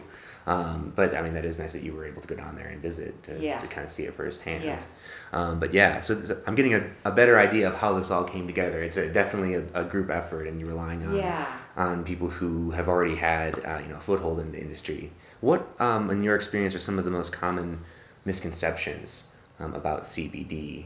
Um, 0.47 0.91
but 0.95 1.13
I 1.15 1.21
mean 1.21 1.33
that 1.33 1.45
is 1.45 1.59
nice 1.59 1.73
that 1.73 1.83
you 1.83 1.93
were 1.93 2.05
able 2.05 2.21
to 2.21 2.27
go 2.27 2.35
down 2.35 2.55
there 2.55 2.67
and 2.67 2.81
visit 2.81 3.21
to, 3.23 3.39
Yeah. 3.39 3.59
to 3.59 3.67
kind 3.67 3.85
of 3.85 3.91
see 3.91 4.03
it 4.03 4.13
firsthand. 4.15 4.63
Yes. 4.63 5.03
Um, 5.33 5.59
but 5.59 5.73
yeah, 5.73 6.01
so 6.01 6.15
this, 6.15 6.31
I'm 6.47 6.55
getting 6.55 6.73
a, 6.73 6.83
a 7.05 7.11
better 7.11 7.37
idea 7.37 7.67
of 7.69 7.75
how 7.75 7.93
this 7.93 8.09
all 8.09 8.23
came 8.23 8.47
together. 8.47 8.81
It's 8.81 8.97
a, 8.97 9.07
definitely 9.07 9.53
a, 9.55 9.63
a 9.75 9.83
group 9.83 10.09
effort, 10.09 10.47
and 10.47 10.59
you're 10.59 10.69
relying 10.69 11.05
on 11.05 11.17
Yeah. 11.17 11.45
on 11.77 12.03
people 12.03 12.27
who 12.29 12.71
have 12.71 12.87
already 12.89 13.15
had 13.15 13.63
uh, 13.65 13.79
you 13.83 13.89
know 13.89 13.97
a 13.97 13.99
foothold 13.99 14.39
in 14.39 14.51
the 14.51 14.59
industry. 14.59 15.11
What, 15.41 15.67
um, 15.79 16.09
in 16.11 16.23
your 16.23 16.35
experience, 16.35 16.75
are 16.75 16.79
some 16.79 16.99
of 16.99 17.05
the 17.05 17.11
most 17.11 17.31
common 17.33 17.79
misconceptions 18.25 19.25
um, 19.59 19.73
about 19.73 20.03
CBD? 20.03 20.85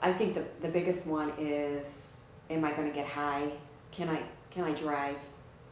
I 0.00 0.12
think 0.12 0.34
the, 0.34 0.44
the 0.60 0.68
biggest 0.68 1.06
one 1.06 1.32
is, 1.38 2.18
am 2.50 2.64
I 2.64 2.72
going 2.72 2.88
to 2.88 2.94
get 2.94 3.06
high? 3.06 3.50
Can 3.90 4.08
I 4.08 4.22
can 4.50 4.64
I 4.64 4.72
drive? 4.72 5.16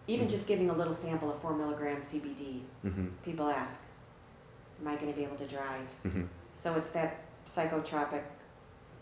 Even 0.09 0.27
Mhm. 0.27 0.31
just 0.31 0.47
giving 0.47 0.71
a 0.71 0.73
little 0.73 0.95
sample 0.95 1.31
of 1.33 1.41
four 1.41 1.55
milligram 1.55 2.03
CBD, 2.03 2.61
hmm 2.83 3.07
people 3.25 3.49
ask, 3.49 3.83
am 4.81 4.89
I 4.89 4.97
going 4.97 5.13
to 5.13 5.17
be 5.17 5.25
able 5.25 5.37
to 5.37 5.47
drive? 5.47 5.87
hmm 6.03 6.23
So 6.55 6.75
it's 6.75 6.91
that 6.91 7.19
psychotropic 7.47 8.23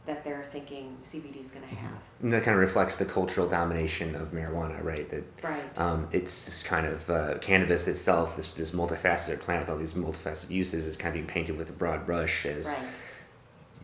that 0.07 0.23
they're 0.23 0.45
thinking 0.53 0.97
CBD 1.05 1.43
is 1.43 1.51
going 1.51 1.67
to 1.67 1.75
have. 1.77 1.93
And 2.23 2.33
that 2.33 2.43
kind 2.43 2.55
of 2.55 2.61
reflects 2.61 2.97
the 2.97 3.05
cultural 3.07 3.49
domination 3.49 4.15
of 4.15 4.33
marijuana, 4.33 4.83
right? 4.85 5.09
That 5.09 5.25
Right. 5.43 5.79
um, 5.79 6.09
it's 6.13 6.45
this 6.45 6.63
kind 6.63 6.87
of 6.87 7.09
uh, 7.11 7.39
cannabis 7.39 7.89
itself, 7.89 8.37
this 8.37 8.49
this 8.53 8.73
multifaceted 8.73 9.41
plant 9.41 9.63
with 9.63 9.71
all 9.71 9.77
these 9.79 9.95
multifaceted 9.95 10.51
uses, 10.51 10.87
is 10.87 10.97
kind 10.97 11.09
of 11.09 11.15
being 11.15 11.27
painted 11.27 11.57
with 11.57 11.71
a 11.71 11.73
broad 11.73 12.05
brush 12.05 12.45
as 12.45 12.73
right. 12.75 12.83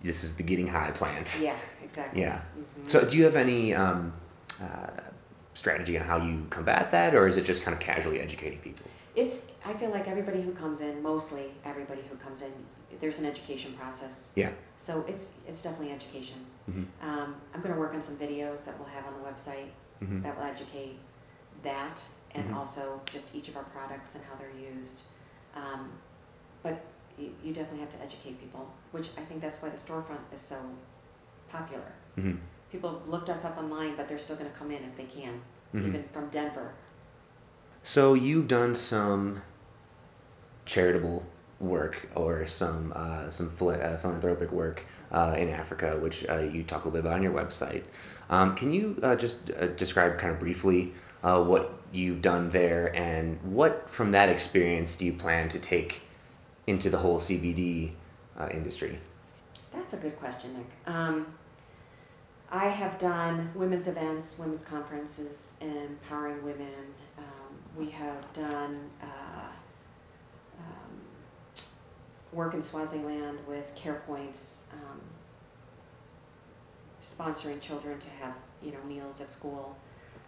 this 0.03 0.23
is 0.23 0.35
the 0.35 0.43
getting 0.43 0.67
high 0.67 0.91
plant. 0.91 1.39
Yeah. 1.41 1.57
Exactly. 1.83 2.21
Yeah. 2.21 2.41
Mhm. 2.59 2.89
So, 2.89 3.05
do 3.05 3.17
you 3.17 3.25
have 3.25 3.37
any 3.37 3.75
um, 3.75 4.12
uh, 4.62 4.91
strategy 5.55 5.99
on 5.99 6.05
how 6.05 6.19
you 6.19 6.47
combat 6.50 6.91
that, 6.93 7.15
or 7.15 7.27
is 7.27 7.37
it 7.37 7.45
just 7.45 7.62
kind 7.62 7.75
of 7.75 7.81
casually 7.81 8.21
educating 8.21 8.59
people? 8.59 8.87
It's. 9.14 9.46
I 9.64 9.75
feel 9.75 9.90
like 9.90 10.09
everybody 10.09 10.40
who 10.40 10.53
comes 10.53 10.81
in, 10.81 11.03
mostly 11.03 11.53
everybody 11.64 12.03
who 12.09 12.16
comes 12.16 12.42
in, 12.42 12.53
there's 13.01 13.18
an 13.18 13.27
education 13.27 13.73
process. 13.75 14.31
Yeah. 14.37 14.51
So 14.79 15.05
it's 15.09 15.33
it's 15.49 15.62
definitely 15.62 15.92
education. 15.92 16.38
hmm 16.66 16.85
Um, 17.03 17.35
I'm 17.55 17.61
going 17.61 17.75
to 17.75 17.81
work 17.81 17.94
on 17.94 18.03
some 18.03 18.16
videos 18.16 18.64
that 18.66 18.79
we'll 18.79 18.88
have 18.88 19.05
on 19.07 19.14
the 19.20 19.29
website 19.29 19.70
hmm 20.01 20.23
that 20.23 20.37
will 20.37 20.44
educate 20.44 20.99
that 21.62 22.01
and 22.35 22.49
Mhm. 22.49 22.57
also 22.57 23.01
just 23.12 23.35
each 23.35 23.49
of 23.49 23.57
our 23.57 23.64
products 23.64 24.14
and 24.14 24.25
how 24.25 24.35
they're 24.37 24.59
used. 24.75 25.03
Um, 25.55 25.90
but 26.62 26.81
you, 27.18 27.35
you 27.42 27.53
definitely 27.53 27.81
have 27.81 27.90
to 27.90 28.01
educate 28.03 28.40
people, 28.40 28.70
which 28.92 29.09
I 29.18 29.23
think 29.25 29.42
that's 29.42 29.61
why 29.62 29.68
the 29.68 29.77
storefront 29.77 30.25
is 30.33 30.40
so 30.40 30.57
popular. 31.51 31.92
hmm 32.14 32.37
People 32.70 32.90
have 32.99 33.09
looked 33.09 33.29
us 33.29 33.44
up 33.44 33.59
online, 33.59 33.96
but 33.96 34.09
they're 34.09 34.18
still 34.27 34.37
going 34.37 34.49
to 34.51 34.57
come 34.57 34.70
in 34.70 34.83
if 34.85 34.96
they 34.96 35.05
can, 35.20 35.42
Mhm. 35.75 35.88
even 35.88 36.05
from 36.12 36.29
Denver. 36.31 36.73
So, 37.83 38.14
you've 38.14 38.49
done 38.49 38.75
some 38.75 39.43
charitable 40.66 41.25
work 41.61 42.09
or 42.14 42.47
some 42.47 42.93
uh, 42.97 43.31
some 43.31 43.49
uh, 43.49 43.97
philanthropic 43.97 44.51
work 44.51 44.83
uh, 45.12 45.35
in 45.37 45.49
Africa, 45.49 45.99
which 45.99 46.27
uh, 46.29 46.38
you 46.38 46.62
talk 46.62 46.85
a 46.85 46.88
little 46.88 46.93
bit 46.93 47.01
about 47.01 47.14
on 47.14 47.23
your 47.23 47.33
website. 47.33 47.83
Um, 48.31 48.57
can 48.57 48.73
you 48.73 48.99
uh, 49.03 49.16
just 49.16 49.51
uh, 49.51 49.66
describe 49.69 50.19
kind 50.19 50.33
of 50.33 50.40
briefly 50.40 50.93
what 51.23 51.75
you've 51.93 52.23
done 52.23 52.49
there 52.49 52.95
and 52.97 53.38
what 53.43 53.90
from 53.90 54.12
that 54.12 54.29
experience 54.29 54.97
do 54.97 55.05
you 55.05 55.12
plan 55.12 55.49
to 55.51 55.59
take 55.59 56.01
into 56.66 56.88
the 56.88 56.97
whole 56.97 57.19
CBD 57.19 57.90
industry? 58.51 58.99
That's 59.75 59.93
a 59.93 59.97
good 59.99 60.19
question, 60.19 60.55
Nick. 60.55 60.66
Um, 60.87 61.27
I 62.51 62.69
have 62.69 62.99
done 62.99 63.51
women's 63.55 63.87
events, 63.87 64.38
women's 64.38 64.64
conferences, 64.64 65.53
empowering 65.61 66.43
women. 66.43 66.73
Um, 67.19 67.39
we 67.81 67.88
have 67.88 68.33
done 68.35 68.79
uh, 69.03 69.49
um, 70.59 71.64
work 72.31 72.53
in 72.53 72.61
Swaziland 72.61 73.38
with 73.49 73.75
Care 73.75 74.03
Points, 74.07 74.61
um, 74.75 75.01
sponsoring 77.03 77.59
children 77.62 77.99
to 77.99 78.11
have 78.21 78.35
you 78.62 78.73
know 78.73 78.83
meals 78.87 79.23
at 79.23 79.33
school. 79.33 79.75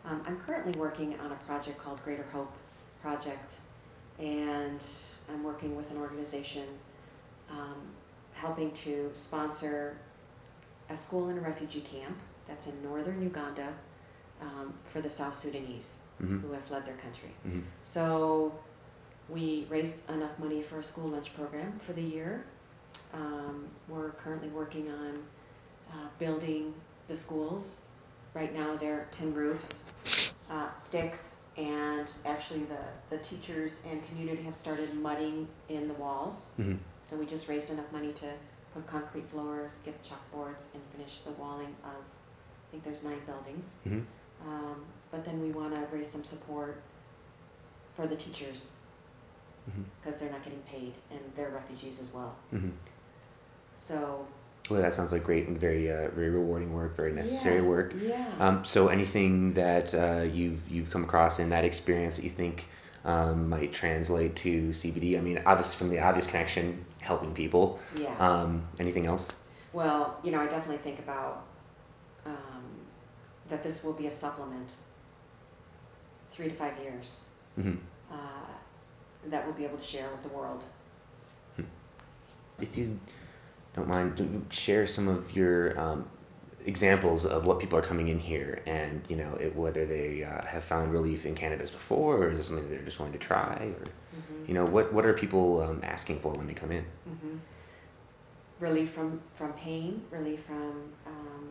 Um, 0.07 0.23
I'm 0.27 0.41
currently 0.41 0.73
working 0.81 1.21
on 1.21 1.31
a 1.31 1.37
project 1.47 1.79
called 1.79 2.03
Greater 2.03 2.25
Hope 2.33 2.53
Project, 3.03 3.57
and 4.19 4.83
I'm 5.31 5.45
working 5.45 5.77
with 5.77 5.91
an 5.91 5.99
organization 5.99 6.67
um, 7.51 7.83
helping 8.33 8.71
to 8.71 9.11
sponsor 9.13 9.99
a 10.89 10.97
school 10.97 11.29
in 11.29 11.37
a 11.37 11.41
refugee 11.43 11.83
camp 11.83 12.17
that's 12.49 12.67
in 12.67 12.83
northern 12.83 13.23
Uganda 13.23 13.75
um, 14.41 14.73
for 14.91 15.03
the 15.03 15.11
South 15.11 15.37
Sudanese 15.37 15.99
hmm 16.23 16.39
who 16.39 16.53
have 16.53 16.65
fled 16.65 16.87
their 16.87 16.97
country. 16.97 17.31
hmm 17.43 17.61
So 17.85 18.53
we 19.29 19.67
raised 19.69 20.09
enough 20.11 20.39
money 20.39 20.63
for 20.63 20.79
a 20.79 20.83
school 20.83 21.09
lunch 21.09 21.35
program 21.35 21.79
for 21.87 21.93
the 21.93 22.03
year. 22.03 22.45
Um, 23.15 23.67
we're 23.89 24.11
currently 24.13 24.49
working 24.49 24.91
on 24.91 25.23
uh, 25.91 26.09
building 26.19 26.75
the 27.09 27.17
schools. 27.17 27.83
Right 28.35 28.55
now 28.55 28.77
they're 28.77 29.07
tin 29.11 29.35
roofs, 29.35 29.85
uh, 30.51 30.73
sticks, 30.75 31.37
and 31.57 32.11
actually 32.25 32.65
the, 32.65 32.83
the 33.17 33.23
teachers 33.23 33.81
and 33.91 34.07
community 34.09 34.43
have 34.45 34.57
started 34.57 34.93
mudding 34.95 35.47
in 35.69 35.89
the 35.89 35.95
walls. 35.95 36.51
hmm 36.57 36.77
So 37.07 37.17
we 37.17 37.27
just 37.27 37.49
raised 37.49 37.71
enough 37.71 37.91
money 37.93 38.13
to 38.13 38.27
put 38.75 38.87
concrete 38.87 39.29
floors, 39.31 39.81
get 39.85 39.97
chalkboards, 40.03 40.65
and 40.75 40.83
finish 40.97 41.19
the 41.21 41.33
walling 41.33 41.75
of, 41.85 42.01
I 42.01 42.67
think 42.71 42.85
there's 42.85 43.03
nine 43.03 43.21
buildings. 43.27 43.77
hmm 43.85 44.01
Um, 44.47 44.77
but 45.13 45.25
then 45.25 45.41
we 45.41 45.53
want 45.53 45.73
to 45.75 45.97
raise 45.97 46.11
some 46.11 46.25
support 46.25 46.81
for 47.95 48.07
the 48.09 48.17
teachers 48.17 48.77
because 50.03 50.19
they're 50.19 50.31
not 50.33 50.43
getting 50.43 50.59
paid 50.63 50.95
and 51.13 51.21
they're 51.37 51.51
refugees 51.51 52.01
as 52.01 52.13
well. 52.13 52.35
hmm 52.51 52.71
So 53.77 54.27
Well, 54.71 54.83
that 54.83 54.95
sounds 54.95 55.13
like 55.13 55.23
great 55.25 55.47
and 55.49 55.59
very 55.59 55.91
uh, 55.93 56.09
very 56.11 56.31
rewarding 56.31 56.73
work, 56.73 56.97
very 56.97 57.13
necessary 57.13 57.57
yeah, 57.57 57.63
work. 57.63 57.95
Yeah. 58.01 58.25
Um, 58.41 58.65
so, 58.65 58.89
anything 58.89 59.53
that 59.55 59.95
uh, 59.95 60.23
you've 60.23 60.61
you've 60.69 60.91
come 60.91 61.05
across 61.05 61.39
in 61.39 61.51
that 61.51 61.65
experience 61.65 62.17
that 62.17 62.25
you 62.25 62.31
think 62.31 62.67
um, 63.05 63.49
might 63.49 63.73
translate 63.73 64.35
to 64.37 64.71
CBD? 64.71 65.17
I 65.19 65.21
mean, 65.21 65.41
obviously 65.47 65.77
from 65.79 65.91
the 65.91 66.01
obvious 66.01 66.27
connection, 66.27 66.85
helping 67.01 67.35
people. 67.35 67.79
yeah. 67.99 68.15
Um, 68.19 68.63
anything 68.81 69.07
else? 69.07 69.37
well, 69.73 70.19
you 70.23 70.31
know, 70.33 70.41
I 70.41 70.47
definitely 70.47 70.79
think 70.79 70.99
about 70.99 71.45
um, 72.27 72.65
that 73.49 73.63
this 73.63 73.83
will 73.85 73.95
be 73.95 74.07
a 74.07 74.11
supplement. 74.13 74.75
Three 76.33 76.49
to 76.49 76.55
five 76.55 76.73
years 76.83 77.21
hmm 77.57 77.75
uh, 78.11 78.17
that 79.29 79.45
we'll 79.47 79.55
be 79.55 79.65
able 79.65 79.79
to 79.79 79.85
share 79.85 80.09
with 80.11 80.23
the 80.23 80.37
world. 80.37 80.65
If 82.61 82.77
you 82.77 82.99
don't 83.75 83.89
mind, 83.89 84.47
share 84.51 84.87
some 84.87 85.09
of 85.09 85.35
your 85.35 85.79
um, 85.81 86.05
examples 86.67 87.25
of 87.25 87.47
what 87.47 87.59
people 87.59 87.79
are 87.79 87.83
coming 87.83 88.09
in 88.09 88.19
here, 88.19 88.63
and 88.67 89.03
you 89.09 89.17
know 89.17 89.37
it, 89.41 89.55
whether 89.57 89.85
they 89.85 90.23
uh, 90.25 90.45
have 90.47 90.63
found 90.65 90.93
relief 90.93 91.27
in 91.27 91.35
cannabis 91.35 91.71
before, 91.71 92.19
or 92.25 92.31
is 92.31 92.39
it 92.39 92.45
something 92.45 92.69
they're 92.71 92.83
just 92.83 92.99
going 92.99 93.13
to 93.13 93.19
try, 93.19 93.57
or 93.79 93.85
hmm 93.85 94.45
you 94.49 94.55
know 94.55 94.65
what 94.67 94.93
what 94.93 95.05
are 95.07 95.13
people 95.13 95.61
um, 95.63 95.81
asking 95.83 96.19
for 96.21 96.33
when 96.33 96.47
they 96.47 96.55
come 96.55 96.71
in? 96.73 96.85
hmm 97.05 97.37
Relief 98.61 98.91
from, 98.91 99.21
from 99.35 99.53
pain, 99.55 100.03
relief 100.13 100.41
from 100.45 100.73
um, 101.07 101.49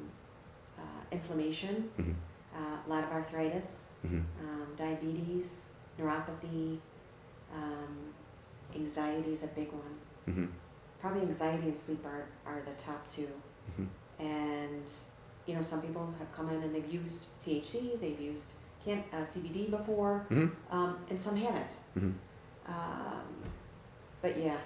uh, 0.79 1.01
inflammation, 1.11 1.89
hmm 1.97 2.11
uh, 2.55 2.77
a 2.85 2.89
lot 2.89 3.03
of 3.03 3.11
arthritis, 3.11 3.85
hmm 4.01 4.19
um, 4.39 4.67
diabetes, 4.77 5.67
neuropathy, 5.99 6.77
um, 7.53 7.97
anxiety 8.75 9.33
is 9.33 9.43
a 9.43 9.47
big 9.47 9.71
one. 9.71 9.95
hmm 10.33 10.45
Probably 10.99 11.21
anxiety 11.21 11.63
and 11.67 11.77
sleep 11.77 12.05
are, 12.05 12.25
are 12.45 12.61
the 12.65 12.73
top 12.73 13.07
two. 13.11 13.27
hmm 13.75 13.85
And, 14.19 14.89
you 15.47 15.55
know, 15.55 15.61
some 15.61 15.81
people 15.81 16.13
have 16.19 16.31
come 16.31 16.49
in 16.49 16.61
and 16.61 16.73
they've 16.75 16.93
used 16.93 17.25
THC, 17.43 17.99
they've 17.99 18.19
used 18.19 18.51
can, 18.85 19.03
uh, 19.13 19.17
CBD 19.17 19.69
before, 19.69 20.25
hmm 20.29 20.47
um, 20.69 20.97
and 21.09 21.19
some 21.19 21.35
haven't. 21.35 21.77
hmm 21.93 22.11
Um, 22.67 23.25
but 24.21 24.37
yeah, 24.37 24.57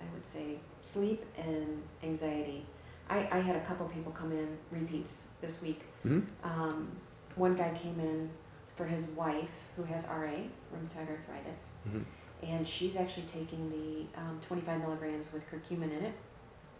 I 0.00 0.04
would 0.14 0.26
say 0.26 0.58
sleep 0.82 1.24
and 1.36 1.82
anxiety. 2.02 2.64
I, 3.10 3.28
I 3.30 3.38
had 3.40 3.56
a 3.56 3.60
couple 3.60 3.86
people 3.88 4.12
come 4.12 4.32
in 4.32 4.56
repeats 4.70 5.26
this 5.40 5.62
week. 5.62 5.82
hmm 6.02 6.20
Um, 6.44 6.90
one 7.36 7.54
guy 7.54 7.70
came 7.82 7.98
in 8.00 8.30
for 8.76 8.84
his 8.84 9.10
wife 9.10 9.50
who 9.76 9.82
has 9.84 10.06
RA, 10.06 10.34
rheumatoid 10.72 11.08
arthritis, 11.10 11.72
hmm 11.90 12.02
and 12.40 12.66
she's 12.68 12.96
actually 12.96 13.26
taking 13.26 13.68
the 13.70 14.20
um, 14.20 14.40
25 14.46 14.80
milligrams 14.80 15.32
with 15.32 15.42
curcumin 15.50 15.90
in 15.90 16.04
it, 16.04 16.14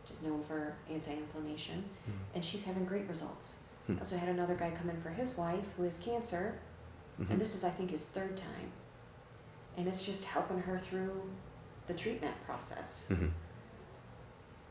which 0.02 0.16
is 0.16 0.22
known 0.22 0.40
for 0.44 0.72
anti-inflammation, 0.88 1.82
Mhm. 2.08 2.12
and 2.36 2.44
she's 2.44 2.64
having 2.64 2.84
great 2.84 3.08
results. 3.08 3.58
Hmm. 3.88 3.96
I 3.96 3.98
also 3.98 4.16
had 4.16 4.28
another 4.28 4.54
guy 4.54 4.70
come 4.70 4.88
in 4.88 5.00
for 5.02 5.08
his 5.10 5.36
wife 5.36 5.64
who 5.76 5.82
has 5.82 5.98
cancer, 5.98 6.54
hmm 7.16 7.24
and 7.32 7.40
this 7.40 7.56
is 7.56 7.64
I 7.64 7.70
think 7.70 7.90
his 7.90 8.04
third 8.04 8.36
time, 8.36 8.70
and 9.76 9.86
it's 9.88 10.04
just 10.04 10.22
helping 10.24 10.60
her 10.60 10.78
through 10.78 11.20
the 11.88 11.94
treatment 11.94 12.36
process. 12.46 13.04
hmm 13.08 13.26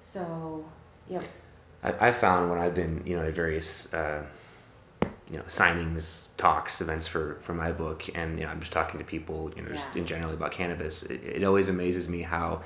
So, 0.02 0.63
yeah, 1.10 1.22
I, 1.83 2.07
I 2.07 2.11
found 2.11 2.49
when 2.49 2.59
I've 2.59 2.75
been, 2.75 3.01
you 3.05 3.15
know, 3.15 3.23
at 3.23 3.33
various, 3.33 3.91
uh, 3.93 4.23
you 5.29 5.37
know, 5.37 5.43
signings, 5.43 6.25
talks, 6.37 6.81
events 6.81 7.07
for, 7.07 7.35
for 7.41 7.53
my 7.53 7.71
book, 7.71 8.05
and 8.15 8.39
you 8.39 8.45
know, 8.45 8.51
I'm 8.51 8.59
just 8.59 8.71
talking 8.71 8.97
to 8.99 9.05
people, 9.05 9.51
you 9.55 9.61
know, 9.61 9.69
just 9.69 9.87
Yeah. 9.93 10.01
in 10.01 10.05
general 10.07 10.33
about 10.33 10.51
cannabis. 10.51 11.03
It, 11.03 11.21
it 11.23 11.43
always 11.43 11.67
amazes 11.67 12.07
me 12.07 12.21
how 12.21 12.61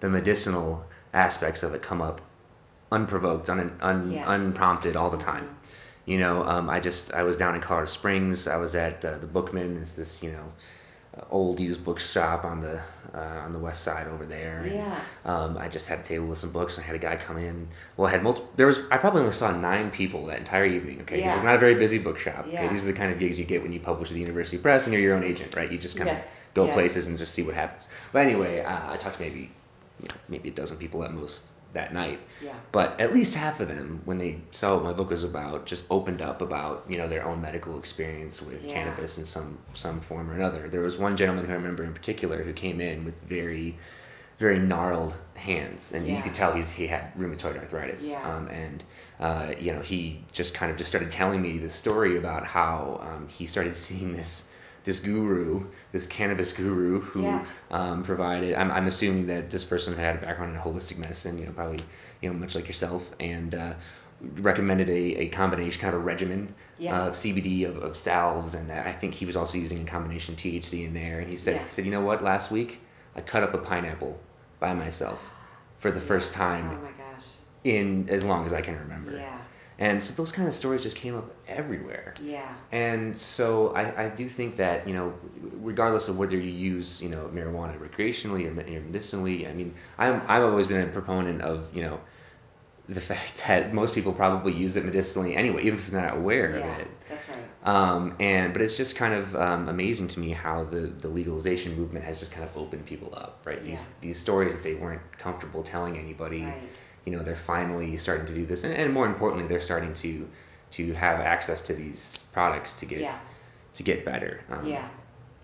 the 0.00 0.08
medicinal 0.08 0.84
aspects 1.12 1.62
of 1.62 1.74
it 1.74 1.82
come 1.82 2.00
up 2.00 2.20
unprovoked, 2.90 3.50
un, 3.50 3.76
un, 3.80 4.10
Yeah. 4.12 4.24
unprompted 4.32 4.96
all 4.96 5.10
the 5.10 5.18
time. 5.18 5.44
Mhm. 5.44 5.54
You 6.06 6.18
know, 6.18 6.44
um, 6.44 6.70
I 6.70 6.80
just 6.80 7.12
I 7.12 7.22
was 7.22 7.36
down 7.36 7.54
in 7.54 7.60
Colorado 7.60 7.86
Springs. 7.90 8.46
I 8.48 8.56
was 8.56 8.74
at 8.74 9.04
uh, 9.04 9.18
the 9.18 9.26
Bookman. 9.26 9.76
It's 9.76 9.92
this 9.94 10.22
you 10.22 10.32
know 10.32 10.52
old 11.30 11.60
used 11.60 11.84
bookshop 11.84 12.44
on 12.44 12.60
the 12.60 12.80
uh, 13.14 13.40
on 13.44 13.52
the 13.52 13.58
west 13.58 13.82
side 13.82 14.06
over 14.06 14.26
there. 14.26 14.64
and, 14.64 14.74
yeah, 14.76 15.00
um, 15.24 15.56
I 15.56 15.68
just 15.68 15.86
had 15.86 16.00
a 16.00 16.02
table 16.02 16.26
with 16.26 16.38
some 16.38 16.52
books. 16.52 16.78
I 16.78 16.82
had 16.82 16.94
a 16.94 16.98
guy 16.98 17.16
come 17.16 17.38
in. 17.38 17.68
Well, 17.96 18.06
I 18.06 18.10
had 18.10 18.22
multiple. 18.22 18.50
There 18.56 18.66
was 18.66 18.80
I 18.90 18.98
probably 18.98 19.22
only 19.22 19.32
saw 19.32 19.50
nine 19.56 19.90
people 19.90 20.26
that 20.26 20.38
entire 20.38 20.66
evening. 20.66 21.00
Okay, 21.02 21.16
because 21.16 21.30
Yeah. 21.32 21.34
it's 21.34 21.44
not 21.44 21.54
a 21.54 21.58
very 21.58 21.74
busy 21.74 21.98
bookshop. 21.98 22.46
Okay, 22.48 22.68
these 22.68 22.84
are 22.84 22.86
the 22.88 22.92
kind 22.92 23.12
of 23.12 23.18
gigs 23.18 23.38
you 23.38 23.44
get 23.44 23.62
when 23.62 23.72
you 23.72 23.80
publish 23.80 24.10
at 24.10 24.14
the 24.14 24.20
University 24.20 24.58
Press 24.58 24.86
and 24.86 24.92
you're 24.92 25.02
your 25.02 25.14
own 25.14 25.24
agent, 25.24 25.54
right? 25.56 25.70
You 25.70 25.78
just 25.78 25.96
kind 25.96 26.10
Yeah. 26.10 26.16
of 26.18 26.24
go 26.54 26.66
Yeah. 26.66 26.72
places 26.72 27.06
and 27.06 27.16
just 27.16 27.32
see 27.34 27.42
what 27.42 27.54
happens. 27.54 27.88
But 28.12 28.26
anyway, 28.26 28.60
uh, 28.60 28.92
I 28.92 28.96
talked 28.96 29.16
to 29.16 29.22
maybe 29.22 29.50
you 30.00 30.08
know, 30.08 30.14
maybe 30.28 30.48
a 30.48 30.52
dozen 30.52 30.76
people 30.78 31.04
at 31.04 31.12
most 31.12 31.54
that 31.72 31.92
night. 31.92 32.20
yeah, 32.40 32.54
But 32.72 32.98
at 33.00 33.12
least 33.12 33.34
half 33.34 33.60
of 33.60 33.68
them, 33.68 34.00
when 34.04 34.18
they 34.18 34.40
saw 34.52 34.74
what 34.74 34.84
my 34.84 34.92
book 34.92 35.10
was 35.10 35.24
about, 35.24 35.66
just 35.66 35.84
opened 35.90 36.22
up 36.22 36.40
about 36.40 36.84
you 36.88 36.96
know 36.98 37.08
their 37.08 37.26
own 37.26 37.40
medical 37.40 37.78
experience 37.78 38.40
with 38.42 38.66
Yeah. 38.66 38.72
cannabis 38.74 39.18
in 39.18 39.24
some 39.24 39.58
some 39.74 40.00
form 40.00 40.30
or 40.30 40.34
another. 40.34 40.68
There 40.68 40.80
was 40.80 40.98
one 40.98 41.16
gentleman 41.16 41.44
who 41.46 41.52
I 41.52 41.56
remember 41.56 41.84
in 41.84 41.92
particular 41.94 42.42
who 42.42 42.52
came 42.52 42.80
in 42.80 43.04
with 43.04 43.20
very 43.22 43.78
very 44.38 44.58
gnarled 44.58 45.16
hands, 45.34 45.92
and 45.92 46.06
you 46.06 46.22
could 46.22 46.34
tell 46.34 46.52
he's 46.52 46.70
he 46.70 46.86
had 46.86 47.12
rheumatoid 47.18 47.58
arthritis. 47.58 48.18
Yeah. 48.22 48.36
Um, 48.36 48.48
and 48.48 48.84
uh, 49.20 49.52
you 49.58 49.72
know 49.72 49.80
he 49.80 50.24
just 50.32 50.54
kind 50.54 50.70
of 50.70 50.78
just 50.78 50.88
started 50.88 51.10
telling 51.10 51.42
me 51.42 51.58
the 51.58 51.70
story 51.70 52.16
about 52.16 52.46
how 52.46 53.00
um, 53.02 53.28
he 53.28 53.46
started 53.46 53.74
seeing 53.76 54.12
this 54.12 54.50
this 54.88 55.00
guru, 55.00 55.66
this 55.92 56.06
cannabis 56.06 56.50
guru 56.54 57.00
who 57.00 57.24
Yeah. 57.24 57.44
um, 57.70 58.02
provided. 58.04 58.54
I'm, 58.54 58.70
I'm 58.70 58.86
assuming 58.86 59.26
that 59.26 59.50
this 59.50 59.62
person 59.62 59.94
had 59.94 60.16
a 60.16 60.18
background 60.18 60.56
in 60.56 60.60
holistic 60.62 60.96
medicine, 60.96 61.36
you 61.38 61.44
know, 61.44 61.52
probably 61.52 61.80
you 62.22 62.30
know 62.32 62.38
much 62.38 62.54
like 62.54 62.66
yourself, 62.66 63.10
and 63.20 63.54
uh, 63.54 63.74
recommended 64.36 64.88
a, 64.88 65.24
a 65.24 65.28
combination, 65.28 65.78
kind 65.82 65.94
of 65.94 66.00
a 66.00 66.04
regimen 66.04 66.54
Yeah. 66.78 67.02
of 67.06 67.12
CBD 67.12 67.68
of, 67.68 67.76
of 67.82 67.98
salves, 67.98 68.54
and 68.54 68.72
I 68.72 68.92
think 68.92 69.12
he 69.12 69.26
was 69.26 69.36
also 69.36 69.58
using 69.58 69.82
a 69.82 69.84
combination 69.84 70.36
THC 70.36 70.86
in 70.86 70.94
there. 70.94 71.20
And 71.20 71.28
he 71.28 71.36
said, 71.36 71.56
Yeah. 71.56 71.64
he 71.64 71.70
said, 71.70 71.84
you 71.84 71.90
know 71.90 72.00
what? 72.00 72.24
Last 72.24 72.50
week 72.50 72.80
I 73.14 73.20
cut 73.20 73.42
up 73.42 73.52
a 73.52 73.58
pineapple 73.58 74.18
by 74.58 74.72
myself 74.72 75.20
for 75.76 75.90
the 75.90 76.00
first 76.00 76.32
Oh 76.32 76.36
time 76.36 76.70
gosh. 76.96 77.26
in 77.64 78.08
as 78.08 78.24
long 78.24 78.46
as 78.46 78.54
I 78.54 78.62
can 78.62 78.78
remember. 78.78 79.16
Yeah, 79.18 79.38
And 79.80 80.02
so 80.02 80.12
those 80.14 80.32
kind 80.32 80.48
of 80.48 80.54
stories 80.54 80.82
just 80.82 80.96
came 80.96 81.16
up 81.16 81.32
everywhere. 81.46 82.14
yeah, 82.22 82.52
And 82.72 83.16
so 83.16 83.68
I, 83.74 84.06
I 84.06 84.08
do 84.08 84.28
think 84.28 84.56
that, 84.56 84.88
you 84.88 84.94
know, 84.94 85.14
regardless 85.60 86.08
of 86.08 86.18
whether 86.18 86.36
you 86.36 86.50
use, 86.50 87.00
you 87.00 87.08
know, 87.08 87.30
marijuana 87.32 87.78
recreationally 87.78 88.46
or 88.46 88.50
medicinally, 88.52 89.46
I 89.46 89.52
mean, 89.52 89.72
I'm, 89.96 90.20
I've 90.26 90.42
always 90.42 90.66
been 90.66 90.82
a 90.82 90.88
proponent 90.88 91.42
of, 91.42 91.72
you 91.74 91.82
know, 91.82 92.00
the 92.88 93.00
fact 93.00 93.38
that 93.46 93.72
most 93.72 93.94
people 93.94 94.12
probably 94.12 94.52
use 94.52 94.76
it 94.76 94.84
medicinally 94.84 95.36
anyway, 95.36 95.62
even 95.62 95.78
if 95.78 95.88
they're 95.90 96.02
not 96.02 96.16
aware 96.16 96.58
yeah. 96.58 96.72
of 96.72 96.78
it. 96.80 96.88
That's 97.08 97.28
right. 97.28 97.38
Um, 97.64 98.14
and 98.18 98.52
but 98.52 98.62
it's 98.62 98.76
just 98.76 98.96
kind 98.96 99.14
of 99.14 99.36
um, 99.36 99.68
amazing 99.68 100.08
to 100.08 100.20
me 100.20 100.30
how 100.30 100.64
the, 100.64 100.80
the 100.80 101.08
legalization 101.08 101.76
movement 101.76 102.04
has 102.04 102.18
just 102.18 102.32
kind 102.32 102.44
of 102.48 102.56
opened 102.56 102.86
people 102.86 103.12
up, 103.16 103.42
right? 103.44 103.62
These 103.64 103.88
Yeah. 103.88 103.94
these 104.08 104.18
stories 104.18 104.54
that 104.54 104.62
they 104.62 104.74
weren't 104.74 105.02
comfortable 105.18 105.62
telling 105.62 105.98
anybody, 105.98 106.42
Right. 106.44 106.62
You 107.08 107.16
know, 107.16 107.22
they're 107.22 107.34
finally 107.54 107.96
starting 107.96 108.26
to 108.26 108.34
do 108.34 108.44
this, 108.44 108.64
and, 108.64 108.74
and 108.74 108.92
more 108.92 109.06
importantly, 109.06 109.48
they're 109.48 109.60
starting 109.60 109.94
to 109.94 110.28
to 110.72 110.92
have 110.92 111.20
access 111.20 111.62
to 111.62 111.72
these 111.72 112.18
products 112.32 112.78
to 112.80 112.86
get 112.86 113.00
Yeah, 113.00 113.18
to 113.74 113.82
get 113.82 114.04
better. 114.04 114.40
Um, 114.50 114.66
yeah, 114.66 114.88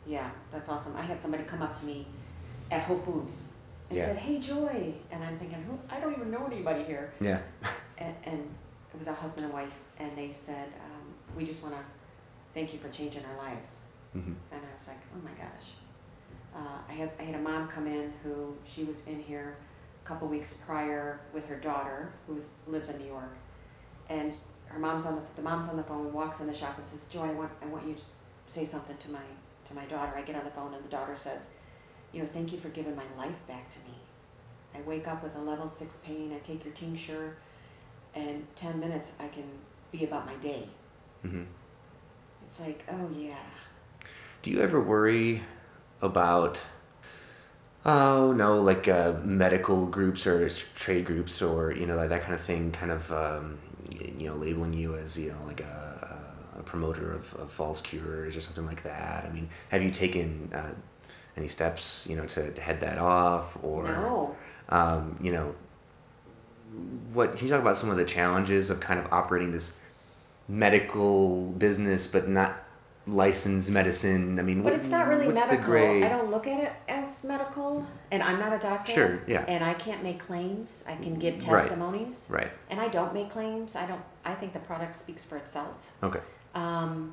yeah. 0.07 0.31
That's 0.53 0.69
awesome. 0.69 0.95
I 0.97 1.03
had 1.03 1.19
somebody 1.19 1.45
come 1.45 1.63
up 1.63 1.79
to 1.81 1.87
me 1.87 2.07
at 2.71 2.83
Whole 2.83 2.99
Foods 2.99 3.49
and 3.89 3.99
Yeah. 3.99 4.07
said, 4.09 4.17
"Hey, 4.19 4.39
Joy," 4.41 4.95
and 5.11 5.25
I'm 5.25 5.39
thinking, 5.39 5.63
"Who? 5.63 5.79
I 5.89 6.01
don't 6.01 6.13
even 6.13 6.31
know 6.31 6.45
anybody 6.47 6.85
here." 6.85 7.13
Yeah. 7.21 7.41
And, 7.97 8.15
and 8.25 8.41
it 8.93 8.99
was 8.99 9.07
a 9.07 9.15
husband 9.15 9.45
and 9.47 9.55
wife, 9.55 9.77
and 10.01 10.11
they 10.19 10.31
said, 10.33 10.69
um, 10.87 11.05
"We 11.37 11.47
just 11.47 11.63
want 11.63 11.75
to 11.77 11.83
thank 12.55 12.73
you 12.75 12.79
for 12.85 12.91
changing 12.99 13.25
our 13.31 13.37
lives." 13.47 13.81
hmm 14.13 14.35
And 14.53 14.61
I 14.69 14.73
was 14.77 14.87
like, 14.93 15.03
"Oh 15.15 15.21
my 15.25 15.35
gosh." 15.45 15.69
Uh, 16.59 16.79
I 16.91 16.93
had 17.01 17.11
I 17.21 17.23
had 17.23 17.37
a 17.37 17.45
mom 17.51 17.69
come 17.69 17.87
in 17.87 18.13
who 18.23 18.35
she 18.65 18.85
was 18.91 19.07
in 19.07 19.19
here 19.31 19.57
couple 20.05 20.29
weeks 20.29 20.55
prior 20.67 21.21
with 21.33 21.47
her 21.49 21.57
daughter 21.57 22.13
who 22.27 22.39
lives 22.67 22.89
in 22.89 22.99
New 22.99 23.07
York, 23.07 23.35
and 24.09 24.35
her 24.67 24.79
mom's 24.79 25.07
on 25.07 25.17
the 25.17 25.23
the 25.37 25.43
mom's 25.43 25.69
on 25.69 25.77
the 25.77 25.83
phone, 25.85 26.13
walks 26.13 26.41
in 26.41 26.47
the 26.47 26.55
shop 26.55 26.77
and 26.79 26.87
says, 26.87 27.07
"Joy, 27.09 27.23
I 27.25 27.33
want 27.33 27.51
I 27.63 27.67
want 27.67 27.87
you 27.87 27.95
to 27.95 28.03
say 28.47 28.65
something 28.65 28.97
to 28.99 29.11
my 29.11 29.25
to 29.67 29.75
my 29.75 29.85
daughter." 29.87 30.13
I 30.17 30.23
get 30.23 30.37
on 30.37 30.45
the 30.45 30.51
phone 30.51 30.75
and 30.75 30.85
the 30.85 30.89
daughter 30.89 31.17
says, 31.17 31.51
"You 32.13 32.23
know, 32.23 32.29
thank 32.29 32.53
you 32.53 32.59
for 32.59 32.69
giving 32.71 32.97
my 32.97 33.05
life 33.17 33.47
back 33.49 33.69
to 33.71 33.79
me. 33.81 33.95
I 34.75 34.81
wake 34.83 35.07
up 35.09 35.23
with 35.23 35.37
a 35.37 35.41
level 35.41 35.69
six 35.69 35.97
pain. 35.97 36.33
I 36.35 36.39
take 36.41 36.65
your 36.65 36.75
tincture, 36.75 37.37
and 38.15 38.47
ten 38.57 38.81
minutes 38.81 39.13
I 39.21 39.29
can 39.29 39.45
be 39.93 40.05
about 40.05 40.27
my 40.27 40.35
day." 40.37 40.69
hmm 41.23 41.45
It's 42.47 42.61
like, 42.61 42.85
oh 42.91 43.09
yeah, 43.17 43.37
Do 44.43 44.51
you 44.51 44.61
ever 44.61 44.81
worry 44.81 45.43
about, 46.03 46.61
oh 47.85 48.33
no, 48.33 48.61
like 48.61 48.89
uh, 48.89 49.15
medical 49.23 49.87
groups 49.87 50.27
or 50.27 50.49
trade 50.77 51.05
groups 51.05 51.43
or 51.43 51.73
you 51.73 51.87
know 51.87 51.97
that, 51.97 52.09
that 52.11 52.23
kind 52.23 52.35
of 52.35 52.41
thing, 52.41 52.73
kind 52.73 52.93
of 52.93 53.11
um, 53.13 53.59
you 54.19 54.29
know 54.29 54.37
labeling 54.37 54.73
you 54.73 54.97
as 54.97 55.19
you 55.19 55.31
know 55.31 55.47
like 55.47 55.61
a, 55.61 56.19
a, 56.57 56.61
a 56.61 56.63
promoter 56.63 57.13
of, 57.13 57.35
of 57.35 57.51
false 57.51 57.81
cures 57.81 58.37
or 58.37 58.41
something 58.41 58.67
like 58.67 58.83
that? 58.83 59.25
I 59.25 59.33
mean, 59.33 59.49
have 59.71 59.83
you 59.83 59.91
taken 59.91 60.51
uh, 60.55 60.73
any 61.37 61.49
steps 61.49 62.07
you 62.09 62.17
know 62.17 62.27
to, 62.27 62.51
to 62.51 62.61
head 62.61 62.81
that 62.81 62.99
off 62.99 63.63
or 63.63 63.85
no, 63.85 64.37
um, 64.69 65.19
you 65.23 65.33
know 65.33 65.55
what 67.13 67.37
can 67.37 67.47
you 67.47 67.53
talk 67.53 67.63
about 67.63 67.77
some 67.77 67.91
of 67.91 67.97
the 67.97 68.05
challenges 68.05 68.71
of 68.71 68.81
kind 68.81 68.99
of 68.99 69.13
operating 69.13 69.53
this 69.53 69.77
medical 70.49 71.47
business 71.53 72.07
but 72.07 72.29
not 72.29 72.64
licensed 73.07 73.71
medicine 73.71 74.39
i 74.39 74.43
mean 74.43 74.63
But 74.63 74.73
what- 74.73 74.81
it's 74.81 74.89
not 74.89 75.09
really 75.09 75.27
what's 75.27 75.43
the 75.43 75.49
medical. 75.49 76.05
I 76.05 76.09
don't 76.09 76.31
look 76.31 76.47
at 76.47 76.59
it 76.59 76.73
as 76.89 77.23
medical, 77.23 77.87
and 78.11 78.23
I'm 78.23 78.39
not 78.39 78.53
a 78.53 78.59
doctor. 78.59 78.93
Sure, 78.93 79.23
yeah. 79.27 79.45
And 79.47 79.63
I 79.63 79.75
can't 79.75 80.03
make 80.03 80.21
claims. 80.21 80.85
I 80.89 80.97
can 80.97 81.19
give 81.19 81.39
testimonies, 81.39 82.27
right 82.31 82.45
right. 82.45 82.53
and 82.71 82.81
I 82.81 82.89
don't 82.89 83.13
make 83.13 83.29
claims. 83.31 83.77
I 83.77 83.85
don't. 83.87 84.01
I 84.25 84.35
think 84.35 84.53
the 84.55 84.59
product 84.61 84.97
speaks 84.97 85.23
for 85.23 85.37
itself. 85.37 85.77
okay 86.03 86.21
Um, 86.55 87.13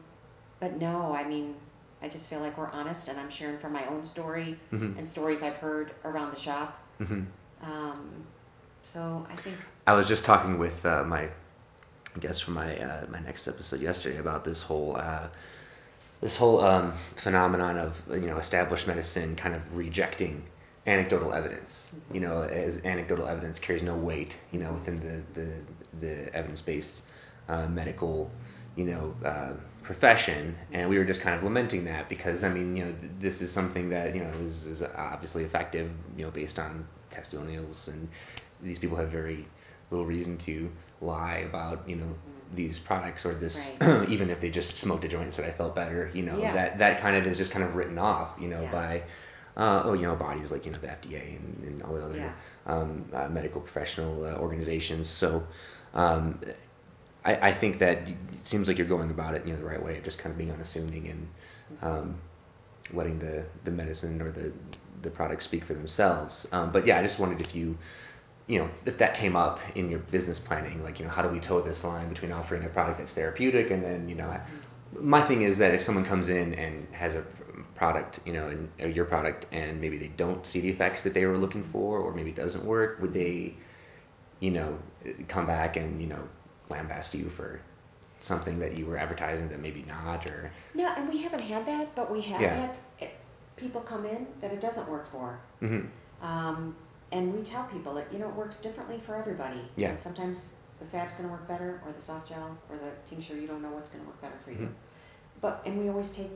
but 0.61 0.77
no, 0.79 1.13
I 1.13 1.23
mean, 1.25 1.55
I 2.01 2.07
just 2.07 2.29
feel 2.29 2.39
like 2.39 2.57
we're 2.57 2.69
honest, 2.71 3.09
and 3.09 3.19
I'm 3.19 3.29
sharing 3.29 3.57
from 3.57 3.73
my 3.73 3.85
own 3.87 4.03
story 4.03 4.57
hmm 4.69 4.93
and 4.97 5.05
stories 5.07 5.43
I've 5.43 5.57
heard 5.57 5.91
around 6.05 6.31
the 6.33 6.39
shop. 6.39 6.79
Mm-hmm. 7.01 7.23
Um, 7.69 8.09
so 8.93 9.25
I 9.29 9.35
think 9.35 9.57
i 9.87 9.93
was 9.93 10.07
just 10.07 10.23
talking 10.25 10.57
with 10.57 10.85
uh, 10.85 11.03
my 11.03 11.27
guest 12.19 12.43
for 12.45 12.51
my 12.51 12.77
uh, 12.77 13.05
my 13.09 13.19
next 13.19 13.47
episode 13.47 13.81
yesterday 13.81 14.19
about 14.19 14.43
this 14.43 14.61
whole 14.61 14.95
uh, 14.97 15.27
this 16.21 16.35
whole 16.37 16.61
um, 16.61 16.93
phenomenon 17.15 17.77
of 17.77 18.01
you 18.11 18.27
know 18.27 18.37
established 18.37 18.87
medicine 18.87 19.35
kind 19.35 19.55
of 19.55 19.75
rejecting 19.75 20.43
anecdotal 20.87 21.33
evidence. 21.33 21.93
You 22.13 22.21
know, 22.21 22.43
as 22.43 22.83
anecdotal 22.85 23.27
evidence 23.27 23.59
carries 23.59 23.83
no 23.83 23.95
weight. 23.95 24.39
You 24.51 24.59
know, 24.59 24.73
within 24.73 24.99
the 24.99 25.39
the, 25.39 25.53
the 25.99 26.35
evidence 26.35 26.61
based 26.61 27.03
uh, 27.49 27.67
medical 27.67 28.31
you 28.75 28.85
know 28.85 29.15
uh, 29.25 29.53
profession, 29.83 30.55
and 30.73 30.89
we 30.89 30.97
were 30.97 31.05
just 31.05 31.21
kind 31.21 31.35
of 31.35 31.43
lamenting 31.43 31.85
that 31.85 32.07
because 32.07 32.43
I 32.43 32.49
mean 32.49 32.77
you 32.77 32.85
know 32.85 32.91
th- 32.91 33.11
this 33.19 33.41
is 33.41 33.51
something 33.51 33.89
that 33.89 34.15
you 34.15 34.23
know 34.23 34.31
is, 34.43 34.65
is 34.67 34.83
obviously 34.83 35.43
effective. 35.43 35.91
You 36.17 36.25
know, 36.25 36.31
based 36.31 36.59
on 36.59 36.87
testimonials, 37.09 37.87
and 37.87 38.07
these 38.61 38.79
people 38.79 38.97
have 38.97 39.09
very 39.09 39.45
little 39.89 40.05
reason 40.05 40.37
to 40.37 40.71
lie 41.01 41.37
about 41.49 41.87
you 41.89 41.95
know 41.95 42.15
these 42.53 42.79
products 42.79 43.25
or 43.25 43.33
this 43.33 43.71
Right. 43.81 44.09
even 44.09 44.29
if 44.29 44.41
they 44.41 44.49
just 44.49 44.77
smoked 44.77 45.05
a 45.05 45.07
joint 45.07 45.23
and 45.25 45.33
said 45.33 45.45
I 45.45 45.51
felt 45.51 45.73
better 45.75 46.11
you 46.13 46.23
know 46.23 46.39
Yeah. 46.39 46.53
that 46.53 46.77
that 46.79 46.99
kind 46.99 47.15
of 47.15 47.25
is 47.27 47.37
just 47.37 47.51
kind 47.51 47.63
of 47.63 47.75
written 47.75 47.97
off 47.97 48.35
you 48.39 48.47
know 48.47 48.61
Yeah. 48.63 48.71
by 48.71 49.03
Uh, 49.57 49.81
oh, 49.85 49.93
you 49.93 50.03
know, 50.03 50.15
bodies 50.15 50.49
like 50.51 50.65
you 50.65 50.71
know 50.71 50.79
the 50.79 50.87
FDA 50.87 51.35
and, 51.37 51.63
and 51.67 51.83
all 51.83 51.93
the 51.93 52.03
other 52.03 52.17
Yeah. 52.17 52.31
um, 52.73 53.03
uh, 53.13 53.27
medical 53.27 53.59
professional 53.61 54.25
uh, 54.25 54.35
organizations. 54.35 55.07
So. 55.09 55.43
Um, 55.93 56.39
I, 57.23 57.49
I 57.49 57.51
think 57.51 57.77
that 57.79 57.97
it 58.09 58.17
seems 58.47 58.67
like 58.67 58.77
you're 58.77 58.87
going 58.87 59.11
about 59.11 59.35
it, 59.35 59.45
you 59.45 59.51
know, 59.53 59.59
the 59.59 59.65
right 59.65 59.83
way, 59.83 59.97
of 59.97 60.03
just 60.03 60.17
kind 60.19 60.31
of 60.31 60.37
being 60.37 60.51
unassuming 60.51 61.07
and 61.09 61.27
um, 61.83 62.15
letting 62.93 63.19
the, 63.19 63.43
the 63.63 63.71
medicine 63.71 64.21
or 64.21 64.31
the 64.31 64.51
the 65.03 65.09
products 65.09 65.45
speak 65.45 65.63
for 65.63 65.73
themselves. 65.73 66.47
Um, 66.51 66.71
but 66.71 66.85
yeah, 66.87 66.99
I 66.99 67.03
just 67.03 67.19
wondered 67.19 67.41
if 67.41 67.55
you, 67.55 67.77
you 68.51 68.59
know, 68.59 68.69
if 68.85 68.97
that 68.97 69.13
came 69.13 69.37
up 69.37 69.61
in 69.75 69.89
your 69.89 69.99
business 69.99 70.37
planning, 70.37 70.83
like 70.83 70.99
you 70.99 71.05
know, 71.05 71.11
how 71.11 71.21
do 71.21 71.29
we 71.29 71.39
toe 71.39 71.61
this 71.61 71.85
line 71.85 72.09
between 72.09 72.33
offering 72.33 72.65
a 72.65 72.67
product 72.67 72.97
that's 72.97 73.13
therapeutic 73.13 73.71
and 73.71 73.81
then 73.81 74.09
you 74.09 74.15
know, 74.15 74.29
my 74.99 75.21
thing 75.21 75.43
is 75.43 75.57
that 75.59 75.73
if 75.73 75.81
someone 75.81 76.03
comes 76.03 76.27
in 76.27 76.53
and 76.55 76.85
has 76.91 77.15
a 77.15 77.23
product, 77.75 78.19
you 78.25 78.33
know, 78.33 78.53
and 78.77 78.93
your 78.93 79.05
product, 79.05 79.45
and 79.53 79.79
maybe 79.79 79.97
they 79.97 80.09
don't 80.17 80.45
see 80.45 80.59
the 80.59 80.67
effects 80.67 81.03
that 81.03 81.13
they 81.13 81.25
were 81.25 81.37
looking 81.37 81.63
for, 81.63 81.99
or 81.99 82.13
maybe 82.13 82.31
it 82.31 82.35
doesn't 82.35 82.65
work, 82.65 82.99
would 82.99 83.13
they, 83.13 83.53
you 84.41 84.51
know, 84.51 84.77
come 85.29 85.47
back 85.47 85.77
and 85.77 86.01
you 86.01 86.07
know, 86.07 86.21
lambast 86.69 87.17
you 87.17 87.29
for 87.29 87.61
something 88.19 88.59
that 88.59 88.77
you 88.77 88.85
were 88.85 88.97
advertising 88.97 89.47
that 89.47 89.61
maybe 89.61 89.85
not, 89.87 90.29
or 90.29 90.51
No, 90.73 90.89
and 90.97 91.07
we 91.07 91.19
haven't 91.19 91.41
had 91.41 91.65
that, 91.67 91.95
but 91.95 92.11
we 92.11 92.19
have 92.23 92.41
Yeah. 92.41 92.67
had 92.99 93.11
people 93.55 93.79
come 93.79 94.05
in 94.05 94.27
that 94.41 94.51
it 94.51 94.59
doesn't 94.59 94.89
work 94.89 95.09
for. 95.09 95.39
hmm 95.61 95.85
Um, 96.21 96.75
and 97.11 97.33
we 97.33 97.41
tell 97.43 97.63
people 97.65 97.93
that, 97.95 98.07
you 98.11 98.19
know, 98.19 98.29
it 98.29 98.35
works 98.35 98.59
differently 98.61 98.99
for 99.05 99.15
everybody. 99.15 99.61
Yeah. 99.75 99.89
And 99.89 99.97
sometimes 99.97 100.53
the 100.79 100.85
sap's 100.85 101.15
going 101.15 101.27
to 101.29 101.31
work 101.33 101.47
better, 101.47 101.81
or 101.85 101.91
the 101.91 102.01
soft 102.01 102.29
gel, 102.29 102.57
or 102.69 102.77
the 102.77 102.91
tincture, 103.09 103.35
you 103.35 103.47
don't 103.47 103.61
know 103.61 103.69
what's 103.69 103.89
going 103.89 104.03
to 104.03 104.07
work 104.07 104.21
better 104.21 104.37
for 104.43 104.51
you. 104.51 104.57
Mhm. 104.67 104.71
But, 105.41 105.61
and 105.65 105.79
we 105.79 105.89
always 105.89 106.11
take, 106.11 106.29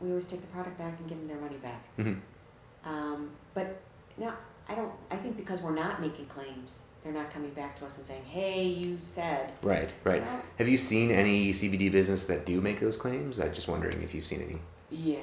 we 0.00 0.08
always 0.08 0.26
take 0.26 0.40
the 0.40 0.46
product 0.48 0.78
back 0.78 0.98
and 0.98 1.08
give 1.08 1.18
them 1.18 1.28
their 1.28 1.38
money 1.40 1.56
back. 1.56 1.82
Mm-hmm. 1.98 2.88
Um, 2.88 3.30
but 3.54 3.80
now, 4.18 4.34
I 4.68 4.74
don't, 4.74 4.92
I 5.10 5.16
think 5.16 5.36
because 5.36 5.60
we're 5.62 5.74
not 5.74 6.00
making 6.00 6.26
claims, 6.26 6.84
they're 7.02 7.12
not 7.12 7.32
coming 7.32 7.50
back 7.50 7.78
to 7.80 7.86
us 7.86 7.96
and 7.96 8.06
saying, 8.06 8.24
hey, 8.24 8.64
you 8.64 8.96
said. 8.98 9.52
right, 9.62 9.92
right. 10.04 10.24
Well, 10.24 10.42
Have 10.58 10.68
you 10.68 10.76
seen 10.78 11.10
any 11.10 11.52
CBD 11.52 11.90
business 11.90 12.26
that 12.26 12.46
do 12.46 12.60
make 12.60 12.80
those 12.80 12.96
claims? 12.96 13.40
I'm 13.40 13.52
just 13.52 13.68
wondering 13.68 14.00
if 14.02 14.14
you've 14.14 14.24
seen 14.24 14.40
any. 14.42 14.58
yeah, 14.90 15.18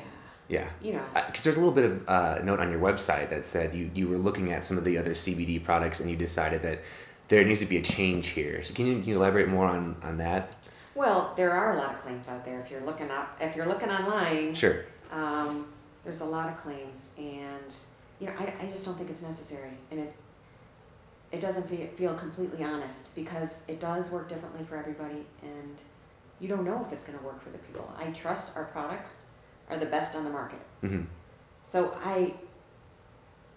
Yeah. 0.50 0.68
you 0.82 0.94
know, 0.94 1.04
Because 1.14 1.44
there's 1.44 1.56
a 1.58 1.60
little 1.60 1.74
bit 1.74 1.86
of 1.86 2.10
uh, 2.10 2.40
note 2.44 2.60
on 2.60 2.72
your 2.72 2.80
website 2.82 3.30
that 3.30 3.46
said 3.46 3.74
you, 3.76 3.90
you 3.94 4.08
were 4.08 4.18
looking 4.18 4.52
at 4.52 4.66
some 4.66 4.78
of 4.78 4.84
the 4.84 4.98
other 4.98 5.12
CBD 5.12 5.64
products 5.64 6.00
and 6.00 6.10
you 6.10 6.16
decided 6.18 6.64
that 6.64 6.82
there 7.28 7.44
needs 7.46 7.60
to 7.60 7.68
be 7.68 7.78
a 7.78 7.82
change 7.84 8.30
here. 8.30 8.64
So 8.64 8.74
can 8.74 8.88
you, 8.88 8.96
can 8.96 9.06
you 9.06 9.16
elaborate 9.16 9.48
more 9.48 9.66
on, 9.68 9.96
on 10.04 10.18
that? 10.18 10.56
well, 10.96 11.34
there 11.38 11.52
are 11.52 11.76
a 11.76 11.78
lot 11.78 11.96
of 11.96 12.02
claims 12.02 12.28
out 12.28 12.44
there. 12.44 12.60
If 12.60 12.70
you're 12.70 12.82
looking 12.82 13.10
up, 13.10 13.38
if 13.40 13.56
you're 13.56 13.68
looking 13.68 13.90
online, 13.90 14.54
Sure. 14.54 14.84
Um, 15.12 15.66
there's 16.04 16.22
a 16.22 16.26
lot 16.26 16.50
of 16.50 16.58
claims, 16.58 17.12
and 17.18 17.76
you 18.20 18.28
know, 18.28 18.34
I, 18.38 18.54
I 18.62 18.70
just 18.70 18.86
don't 18.86 18.98
think 18.98 19.10
it's 19.10 19.22
necessary, 19.22 19.72
and 19.92 20.00
it 20.02 20.14
it 21.32 21.40
doesn't 21.40 21.70
feel, 21.70 21.88
feel 21.96 22.14
completely 22.16 22.64
honest 22.66 23.14
because 23.16 23.62
it 23.68 23.80
does 23.80 24.10
work 24.10 24.28
differently 24.28 24.66
for 24.66 24.76
everybody, 24.76 25.26
and 25.42 25.78
you 26.40 26.48
don't 26.48 26.66
know 26.66 26.84
if 26.86 26.92
it's 26.92 27.06
going 27.06 27.18
to 27.18 27.24
work 27.24 27.42
for 27.42 27.50
the 27.52 27.60
people. 27.60 27.90
I 27.98 28.12
trust 28.12 28.56
our 28.58 28.66
products 28.66 29.26
are 29.70 29.78
the 29.78 29.86
best 29.86 30.16
on 30.16 30.24
the 30.24 30.30
market, 30.30 30.60
hmm 30.82 31.02
so 31.64 31.96
I 32.04 32.34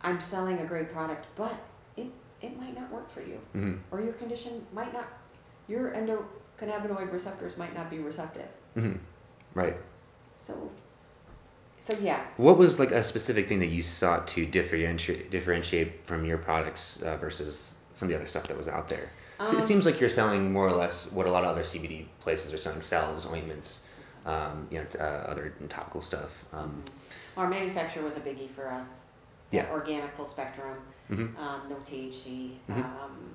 I'm 0.02 0.20
selling 0.20 0.58
a 0.58 0.64
great 0.64 0.92
product, 0.92 1.26
but 1.36 1.54
it 1.96 2.06
it 2.40 2.58
might 2.58 2.74
not 2.78 2.90
work 2.92 3.10
for 3.10 3.20
you, 3.22 3.38
hmm 3.52 3.74
or 3.90 4.00
your 4.00 4.12
condition 4.14 4.66
might 4.72 4.92
not, 4.92 5.06
your 5.68 5.92
endocannabinoid 5.92 7.12
receptors 7.12 7.56
might 7.56 7.74
not 7.74 7.88
be 7.90 7.98
receptive. 7.98 8.48
hmm 8.74 8.92
Right. 9.54 9.76
So 10.38 10.70
so 11.78 11.94
yeah, 12.00 12.20
What 12.36 12.58
was 12.58 12.78
like 12.78 12.92
a 12.92 13.02
specific 13.02 13.48
thing 13.48 13.58
that 13.58 13.70
you 13.70 13.82
sought 13.82 14.28
to 14.28 14.46
differentiate 14.46 15.30
differentiate 15.30 16.06
from 16.06 16.24
your 16.24 16.38
products 16.38 17.02
uh, 17.02 17.16
versus 17.16 17.78
some 17.92 18.06
of 18.06 18.10
the 18.10 18.16
other 18.16 18.26
stuff 18.26 18.46
that 18.48 18.56
was 18.56 18.68
out 18.68 18.88
there? 18.88 19.10
So 19.44 19.56
it 19.56 19.60
Um, 19.62 19.66
seems 19.66 19.84
like 19.86 19.98
you're 19.98 20.08
selling 20.08 20.52
more 20.52 20.68
or 20.68 20.76
less 20.76 21.10
what 21.10 21.26
a 21.26 21.30
lot 21.30 21.42
of 21.42 21.50
other 21.50 21.62
CBD 21.64 22.06
places 22.20 22.52
are 22.54 22.58
selling: 22.58 22.80
salves, 22.80 23.26
ointments, 23.26 23.80
um, 24.26 24.66
you 24.70 24.78
know, 24.78 24.86
uh, 25.00 25.02
other 25.30 25.52
topical 25.68 26.00
stuff. 26.00 26.44
Um, 26.52 26.82
Our 27.36 27.48
manufacturer 27.48 28.02
was 28.02 28.16
a 28.16 28.20
biggie 28.20 28.50
for 28.50 28.70
us. 28.70 29.04
Yeah. 29.50 29.68
Organic, 29.70 30.10
full 30.14 30.26
spectrum, 30.26 30.78
mhm, 31.10 31.36
um, 31.38 31.68
no 31.68 31.76
THC. 31.84 32.56
Mhm. 32.70 32.84
Um, 32.84 33.34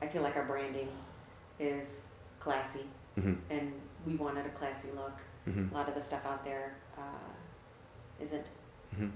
I 0.00 0.06
feel 0.06 0.22
like 0.22 0.36
our 0.36 0.44
branding 0.44 0.88
is 1.58 2.08
classy, 2.38 2.84
mhm, 3.18 3.36
and 3.50 3.72
we 4.06 4.14
wanted 4.16 4.46
a 4.46 4.50
classy 4.50 4.90
look. 4.92 5.12
mhm, 5.48 5.70
A 5.72 5.74
lot 5.74 5.88
of 5.88 5.94
the 5.96 6.00
stuff 6.00 6.24
out 6.24 6.44
there 6.44 6.74
uh, 6.96 7.30
isn't, 8.22 8.46
mhm. 8.96 9.10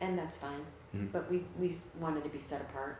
and 0.00 0.18
that's 0.18 0.36
fine. 0.36 0.64
Mhm. 0.96 1.12
But 1.12 1.30
we, 1.30 1.44
we 1.58 1.74
wanted 2.00 2.24
to 2.24 2.30
be 2.30 2.40
set 2.40 2.60
apart. 2.60 2.98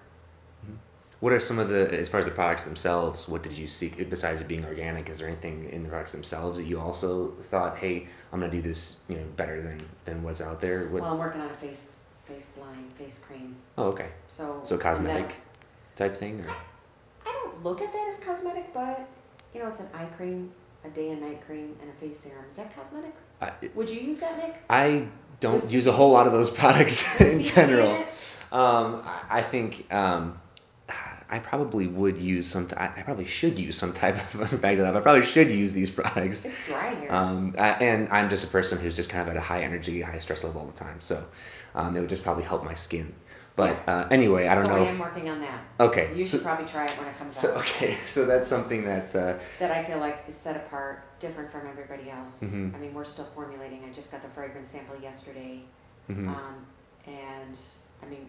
What 1.23 1.33
are 1.33 1.39
some 1.39 1.61
of 1.61 1.69
the, 1.69 1.89
as 1.97 2.09
far 2.09 2.19
as 2.19 2.25
the 2.25 2.33
products 2.33 2.65
themselves, 2.65 3.29
what 3.29 3.45
did 3.45 3.57
you 3.57 3.69
seek, 3.69 4.11
besides 4.11 4.41
it 4.41 4.49
being 4.49 4.65
organic, 4.65 5.09
is 5.09 5.19
there 5.19 5.29
anything 5.29 5.71
in 5.71 5.85
the 5.85 5.89
products 5.89 6.11
themselves 6.11 6.59
that 6.59 6.65
you 6.67 6.81
also 6.81 7.29
thought, 7.43 7.77
hey, 7.77 8.09
I'm 8.33 8.41
going 8.41 8.51
to 8.51 8.57
do 8.57 8.61
this, 8.61 8.97
you 9.09 9.15
know, 9.15 9.23
better 9.37 9.63
than, 9.63 9.81
than 10.05 10.25
what's 10.25 10.41
out 10.41 10.61
there? 10.61 10.89
What, 10.89 11.03
Well, 11.03 11.13
I'm 11.13 11.19
working 11.21 11.41
on 11.41 11.49
a 11.49 11.55
face 11.59 12.01
face 12.27 12.55
line, 12.61 12.89
face 12.99 13.21
cream. 13.25 13.55
oh, 13.79 13.85
okay. 13.91 14.09
So 14.29 14.59
So 14.65 14.77
cosmetic 14.77 15.29
that- 15.29 15.97
type 15.97 16.17
thing? 16.17 16.41
Or? 16.41 16.51
I 17.25 17.33
don't 17.33 17.63
look 17.63 17.81
at 17.81 17.93
that 17.93 18.09
as 18.13 18.19
cosmetic, 18.19 18.75
but 18.75 19.07
you 19.55 19.61
know, 19.63 19.69
it's 19.69 19.79
an 19.79 19.91
eye 19.95 20.07
cream, 20.17 20.51
a 20.85 20.89
day 20.89 21.11
and 21.11 21.21
night 21.21 21.47
cream, 21.47 21.77
and 21.81 21.89
a 21.89 21.93
face 22.01 22.19
serum. 22.19 22.45
Is 22.51 22.57
that 22.57 22.75
cosmetic? 22.75 23.15
I, 23.41 23.53
Would 23.77 23.89
you 23.89 24.01
use 24.01 24.19
that, 24.19 24.37
Nick? 24.39 24.57
I 24.69 25.07
don't 25.39 25.55
With 25.63 25.73
use 25.73 25.87
a 25.87 25.93
whole 25.93 26.11
lot 26.11 26.27
of 26.27 26.33
those 26.33 26.51
products 26.61 27.21
in 27.21 27.45
general. 27.45 27.93
Um, 28.51 29.03
I, 29.07 29.23
I 29.39 29.43
think 29.43 29.87
um, 29.95 30.41
I 31.33 31.39
probably 31.39 31.87
would 31.87 32.19
use 32.19 32.47
some. 32.47 32.69
T- 32.69 32.77
I, 32.77 32.89
probably 32.89 33.25
should 33.25 33.59
use 33.59 33.77
some 33.77 33.95
type 33.95 34.17
of 34.35 34.61
back 34.61 34.77
that 34.77 34.87
up. 34.87 34.95
I 34.95 35.01
probably 35.01 35.23
should 35.23 35.51
use 35.51 35.73
these 35.73 35.89
products. 35.89 36.45
It's 36.45 36.67
dry 36.67 36.95
here. 36.95 37.11
Um, 37.11 37.55
I, 37.59 37.71
and 37.71 38.09
I'm 38.11 38.29
just 38.29 38.45
a 38.45 38.49
person 38.49 38.79
who's 38.79 38.95
just 38.95 39.09
kind 39.09 39.23
of 39.23 39.29
at 39.31 39.39
a 39.39 39.41
high 39.41 39.63
energy, 39.63 40.03
high 40.03 40.19
stress 40.19 40.45
level 40.45 40.61
all 40.61 40.67
the 40.67 40.75
time. 40.75 41.01
So 41.01 41.25
um, 41.75 41.97
it 41.97 42.01
would 42.01 42.11
just 42.11 42.23
probably 42.23 42.45
help 42.45 42.65
my 42.65 42.75
skin. 42.75 43.15
But 43.57 43.83
uh, 43.87 44.09
anyway, 44.11 44.47
I 44.47 44.55
don't 44.55 44.67
so 44.67 44.77
know. 44.77 44.83
I 44.83 44.89
am 44.89 44.95
if, 44.95 45.01
working 45.01 45.31
on 45.31 45.41
that. 45.41 45.65
okay. 45.81 46.15
You 46.15 46.23
so, 46.23 46.37
should 46.37 46.45
probably 46.45 46.67
try 46.67 46.85
it 46.85 46.93
when 46.99 47.07
it 47.09 47.19
comes 47.19 47.39
so 47.39 47.51
out. 47.53 47.59
okay. 47.59 47.97
So 48.07 48.27
that's 48.27 48.49
something 48.49 48.85
that. 48.85 49.15
Uh, 49.17 49.39
That 49.59 49.71
I 49.71 49.83
feel 49.85 49.99
like 49.99 50.25
is 50.29 50.35
set 50.35 50.57
apart, 50.57 51.19
different 51.19 51.51
from 51.51 51.67
everybody 51.67 52.11
else. 52.11 52.43
Mhm. 52.43 52.75
I 52.75 52.79
mean, 52.79 52.93
we're 52.93 53.05
still 53.05 53.29
formulating. 53.35 53.85
I 53.89 53.93
just 53.93 54.13
got 54.13 54.23
the 54.23 54.29
fragrance 54.29 54.71
sample 54.71 54.97
yesterday, 55.01 55.61
mhm. 56.11 56.29
um, 56.29 56.67
and 57.07 57.59
I 58.03 58.07
mean, 58.07 58.27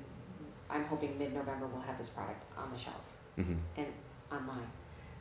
I'm 0.70 0.86
hoping 0.86 1.18
mid-November 1.18 1.68
we'll 1.68 1.82
have 1.82 1.98
this 1.98 2.10
product 2.10 2.44
on 2.58 2.72
the 2.72 2.78
shelf 2.78 3.02
Mhm. 3.38 3.60
and 3.78 3.88
online. 4.32 4.72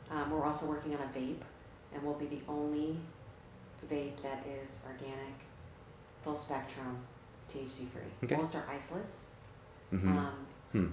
Um, 0.09 0.31
we're 0.31 0.43
also 0.43 0.67
working 0.67 0.95
on 0.95 1.01
a 1.01 1.07
vape, 1.17 1.41
and 1.93 2.03
we'll 2.03 2.13
be 2.15 2.27
the 2.27 2.41
only 2.47 2.99
vape 3.89 4.21
that 4.21 4.45
is 4.47 4.83
organic, 4.87 5.33
full 6.21 6.35
spectrum, 6.35 7.05
THC 7.49 7.87
free. 7.87 8.01
Okay. 8.23 8.35
Most 8.35 8.55
are 8.55 8.63
isolates. 8.69 9.25
Mhm. 9.91 10.07
Um, 10.17 10.47
Hmm. 10.71 10.87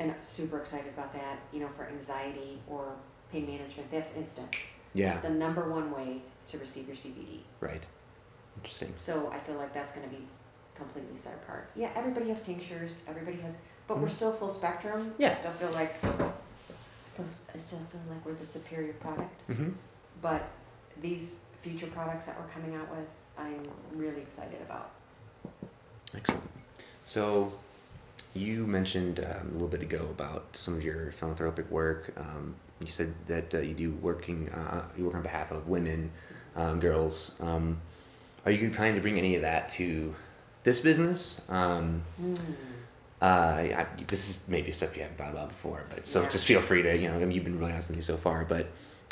and 0.00 0.12
I'm 0.12 0.22
super 0.22 0.58
excited 0.60 0.92
about 0.92 1.12
that. 1.14 1.38
You 1.52 1.60
know, 1.60 1.68
for 1.68 1.86
anxiety 1.86 2.62
or 2.68 2.96
pain 3.30 3.46
management, 3.46 3.90
that's 3.90 4.14
instant. 4.16 4.48
Yeah. 4.92 5.12
It's 5.12 5.22
the 5.22 5.30
number 5.30 5.68
one 5.68 5.90
way 5.90 6.22
to 6.48 6.58
receive 6.58 6.86
your 6.86 6.96
CBD. 6.96 7.44
Right. 7.60 7.84
Interesting. 8.56 8.94
So 8.98 9.30
I 9.32 9.40
feel 9.40 9.56
like 9.56 9.72
that's 9.72 9.90
going 9.92 10.08
to 10.08 10.14
be 10.14 10.28
completely 10.74 11.16
set 11.16 11.34
apart. 11.34 11.70
Yeah, 11.74 11.90
everybody 11.96 12.28
has 12.28 12.42
tinctures. 12.42 13.04
Everybody 13.08 13.38
has, 13.38 13.56
but 13.86 13.98
we're 13.98 14.06
Mhm. 14.06 14.10
still 14.10 14.32
full 14.32 14.48
spectrum. 14.48 15.14
Yeah. 15.18 15.30
I 15.30 15.34
still 15.34 15.52
feel 15.52 15.70
like, 15.70 15.94
I 16.04 17.24
still 17.58 17.78
feel 17.78 18.00
like 18.08 18.24
we're 18.24 18.34
the 18.34 18.46
superior 18.46 18.92
product. 18.94 19.42
hmm 19.46 19.70
But 20.22 20.48
these 21.00 21.40
future 21.62 21.86
products 21.88 22.26
that 22.26 22.38
we're 22.40 22.48
coming 22.48 22.74
out 22.76 22.88
with, 22.90 23.06
I'm 23.38 23.62
really 23.92 24.20
excited 24.22 24.60
about. 24.62 24.90
Excellent. 26.14 26.48
So, 27.04 27.52
you 28.34 28.66
mentioned 28.66 29.20
um, 29.20 29.48
a 29.50 29.52
little 29.52 29.68
bit 29.68 29.82
ago 29.82 30.06
about 30.10 30.44
some 30.56 30.74
of 30.74 30.82
your 30.82 31.12
philanthropic 31.12 31.70
work. 31.70 32.12
Um, 32.16 32.54
you 32.80 32.86
said 32.90 33.12
that 33.28 33.54
uh, 33.54 33.58
you 33.58 33.74
do 33.74 33.92
working, 34.02 34.48
uh, 34.50 34.82
you 34.96 35.04
work 35.04 35.14
on 35.14 35.22
behalf 35.22 35.50
of 35.50 35.68
women, 35.68 36.10
um, 36.56 36.80
girls. 36.80 37.32
Um, 37.40 37.78
are 38.44 38.52
you 38.52 38.70
planning 38.70 38.94
to 38.96 39.00
bring 39.00 39.18
any 39.18 39.36
of 39.36 39.42
that 39.42 39.68
to 39.70 40.14
this 40.64 40.80
business? 40.80 41.40
Um, 41.48 42.02
Hmm. 42.16 42.34
Uh, 43.24 43.80
I, 43.80 43.86
this 44.06 44.28
is 44.28 44.46
maybe 44.48 44.70
stuff 44.70 44.96
you 44.96 45.02
haven't 45.02 45.16
thought 45.16 45.30
about 45.32 45.48
before, 45.48 45.84
but 45.88 46.06
so 46.06 46.20
Yeah. 46.20 46.28
just 46.28 46.44
feel 46.44 46.60
free 46.60 46.82
to, 46.82 46.92
you 46.98 47.08
know, 47.08 47.14
I 47.14 47.18
mean, 47.20 47.30
you've 47.32 47.44
been 47.44 47.58
really 47.58 47.72
honest 47.72 47.88
with 47.88 47.96
me 47.96 48.02
so 48.02 48.18
far, 48.18 48.44
but 48.44 48.66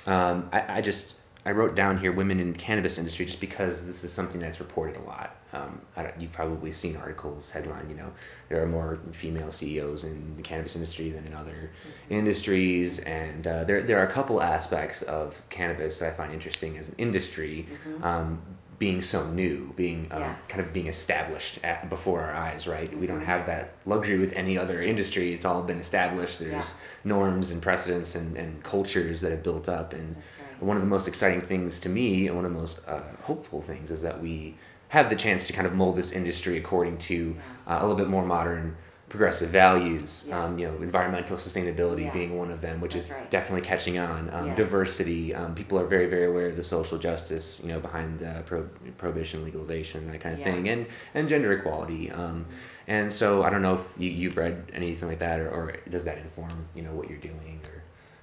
um, 0.06 0.48
I, 0.52 0.78
I 0.78 0.80
just 0.82 1.14
I 1.46 1.50
wrote 1.50 1.74
down 1.74 1.98
here 1.98 2.12
women 2.12 2.38
in 2.38 2.52
the 2.52 2.58
cannabis 2.58 2.98
industry 2.98 3.24
just 3.26 3.40
because 3.40 3.84
this 3.86 4.04
is 4.04 4.12
something 4.12 4.38
that's 4.40 4.60
reported 4.60 4.96
a 4.96 5.04
lot. 5.04 5.36
Um, 5.54 5.80
I 5.96 6.02
don't, 6.04 6.20
you've 6.20 6.30
probably 6.32 6.70
seen 6.70 6.94
articles 6.96 7.50
headline, 7.50 7.88
you 7.88 7.96
know, 7.96 8.12
there 8.48 8.62
are 8.62 8.66
more 8.66 9.00
female 9.12 9.50
CEOs 9.50 10.04
in 10.04 10.36
the 10.36 10.42
cannabis 10.42 10.76
industry 10.76 11.10
than 11.10 11.26
in 11.26 11.34
other 11.34 11.70
industries, 12.10 12.98
and 13.00 13.46
uh, 13.46 13.64
there 13.64 13.82
there 13.82 13.98
are 13.98 14.06
a 14.06 14.12
couple 14.12 14.42
aspects 14.42 15.02
of 15.02 15.40
cannabis 15.48 16.02
I 16.02 16.10
find 16.10 16.32
interesting 16.32 16.76
as 16.78 16.88
an 16.90 16.94
industry. 16.98 17.66
Mhm. 17.98 18.04
Um, 18.04 18.42
being 18.82 19.00
so 19.00 19.20
new, 19.30 19.72
being 19.76 20.00
um, 20.10 20.20
Yeah. 20.22 20.34
kind 20.48 20.60
of 20.60 20.72
being 20.72 20.88
established 20.88 21.54
at, 21.62 21.88
before 21.88 22.18
our 22.26 22.34
eyes, 22.46 22.66
right? 22.66 22.90
We 23.02 23.06
don't 23.06 23.26
have 23.32 23.46
that 23.46 23.64
luxury 23.86 24.18
with 24.18 24.32
any 24.32 24.58
other 24.58 24.82
industry. 24.82 25.32
It's 25.34 25.44
all 25.44 25.62
been 25.62 25.78
established. 25.78 26.40
There's 26.40 26.74
norms 27.04 27.52
and 27.52 27.62
precedents 27.62 28.16
and, 28.16 28.36
and 28.36 28.50
cultures 28.64 29.20
that 29.20 29.30
have 29.30 29.44
built 29.44 29.68
up. 29.68 29.92
And 29.92 30.08
right. 30.16 30.62
one 30.70 30.76
of 30.76 30.82
the 30.82 30.88
most 30.96 31.06
exciting 31.06 31.42
things 31.42 31.78
to 31.84 31.88
me, 31.88 32.26
and 32.26 32.34
one 32.34 32.44
of 32.44 32.52
the 32.52 32.58
most 32.58 32.80
uh, 32.88 33.02
hopeful 33.30 33.60
things, 33.62 33.92
is 33.92 34.02
that 34.02 34.20
we 34.20 34.56
have 34.88 35.08
the 35.08 35.16
chance 35.16 35.46
to 35.46 35.52
kind 35.52 35.66
of 35.68 35.74
mold 35.74 35.94
this 35.96 36.10
industry 36.10 36.58
according 36.58 36.98
to 37.10 37.36
uh, 37.68 37.78
a 37.78 37.82
little 37.82 38.00
bit 38.02 38.08
more 38.08 38.26
modern, 38.26 38.76
progressive 39.12 39.50
values. 39.50 40.24
Yeah. 40.26 40.42
Um, 40.42 40.58
you 40.58 40.66
know, 40.66 40.74
environmental 40.82 41.36
sustainability 41.36 42.04
Yeah. 42.06 42.12
being 42.18 42.32
one 42.42 42.50
of 42.50 42.60
them, 42.62 42.80
which 42.80 42.94
That's 42.94 43.04
is 43.06 43.10
right. 43.12 43.30
definitely 43.30 43.60
catching 43.72 43.98
on. 43.98 44.30
Um, 44.32 44.46
Yes. 44.48 44.56
Diversity. 44.56 45.34
Um, 45.34 45.54
people 45.54 45.78
are 45.78 45.84
very, 45.84 46.06
very 46.06 46.24
aware 46.32 46.48
of 46.48 46.56
the 46.56 46.62
social 46.62 46.98
justice, 46.98 47.60
you 47.62 47.68
know, 47.72 47.78
behind 47.78 48.22
uh, 48.22 48.40
pro- 48.42 48.68
prohibition, 48.98 49.44
legalization, 49.44 50.10
that 50.10 50.20
kind 50.22 50.32
of 50.34 50.40
Yeah. 50.40 50.46
Mm-hmm. 50.48 50.62
thing, 50.64 50.68
and 50.74 50.86
and 51.14 51.28
gender 51.28 51.52
equality. 51.52 52.10
Um, 52.10 52.46
and 52.88 53.12
so 53.12 53.42
I 53.46 53.50
don't 53.50 53.62
know 53.62 53.74
if 53.74 53.84
you, 54.02 54.10
you've 54.10 54.36
read 54.36 54.56
anything 54.72 55.08
like 55.08 55.20
that, 55.20 55.38
or, 55.40 55.48
or 55.56 55.64
does 55.94 56.04
that 56.08 56.18
inform 56.18 56.50
you 56.74 56.82
know 56.82 56.92
what 56.98 57.06
you're 57.10 57.18
doing, 57.32 57.60
or 57.70 57.78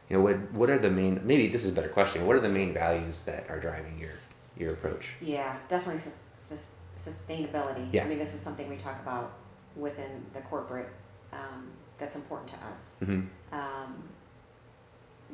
you 0.10 0.18
know 0.18 0.24
what 0.24 0.38
what 0.60 0.70
are 0.74 0.80
the 0.80 0.90
main? 0.90 1.22
Maybe 1.24 1.48
this 1.48 1.64
is 1.66 1.72
a 1.72 1.74
better 1.80 1.94
question. 2.00 2.26
What 2.28 2.36
are 2.36 2.40
the 2.50 2.50
main 2.60 2.74
values 2.74 3.22
that 3.30 3.46
are 3.52 3.60
driving 3.60 3.96
your 4.00 4.16
your 4.58 4.72
approach? 4.74 5.16
Yeah, 5.22 5.56
definitely 5.70 6.00
sus- 6.02 6.30
sus- 6.36 6.72
sustainability. 6.98 7.88
Yeah. 7.94 8.04
I 8.04 8.08
mean, 8.10 8.20
this 8.20 8.34
is 8.34 8.42
something 8.42 8.68
we 8.70 8.76
talk 8.76 9.00
about 9.02 9.32
within 9.76 10.26
the 10.34 10.42
corporate. 10.42 10.90
Um, 11.34 11.70
that's 12.00 12.16
important 12.16 12.50
to 12.50 12.66
us. 12.68 12.96
hmm 13.00 13.22
Um, 13.52 14.04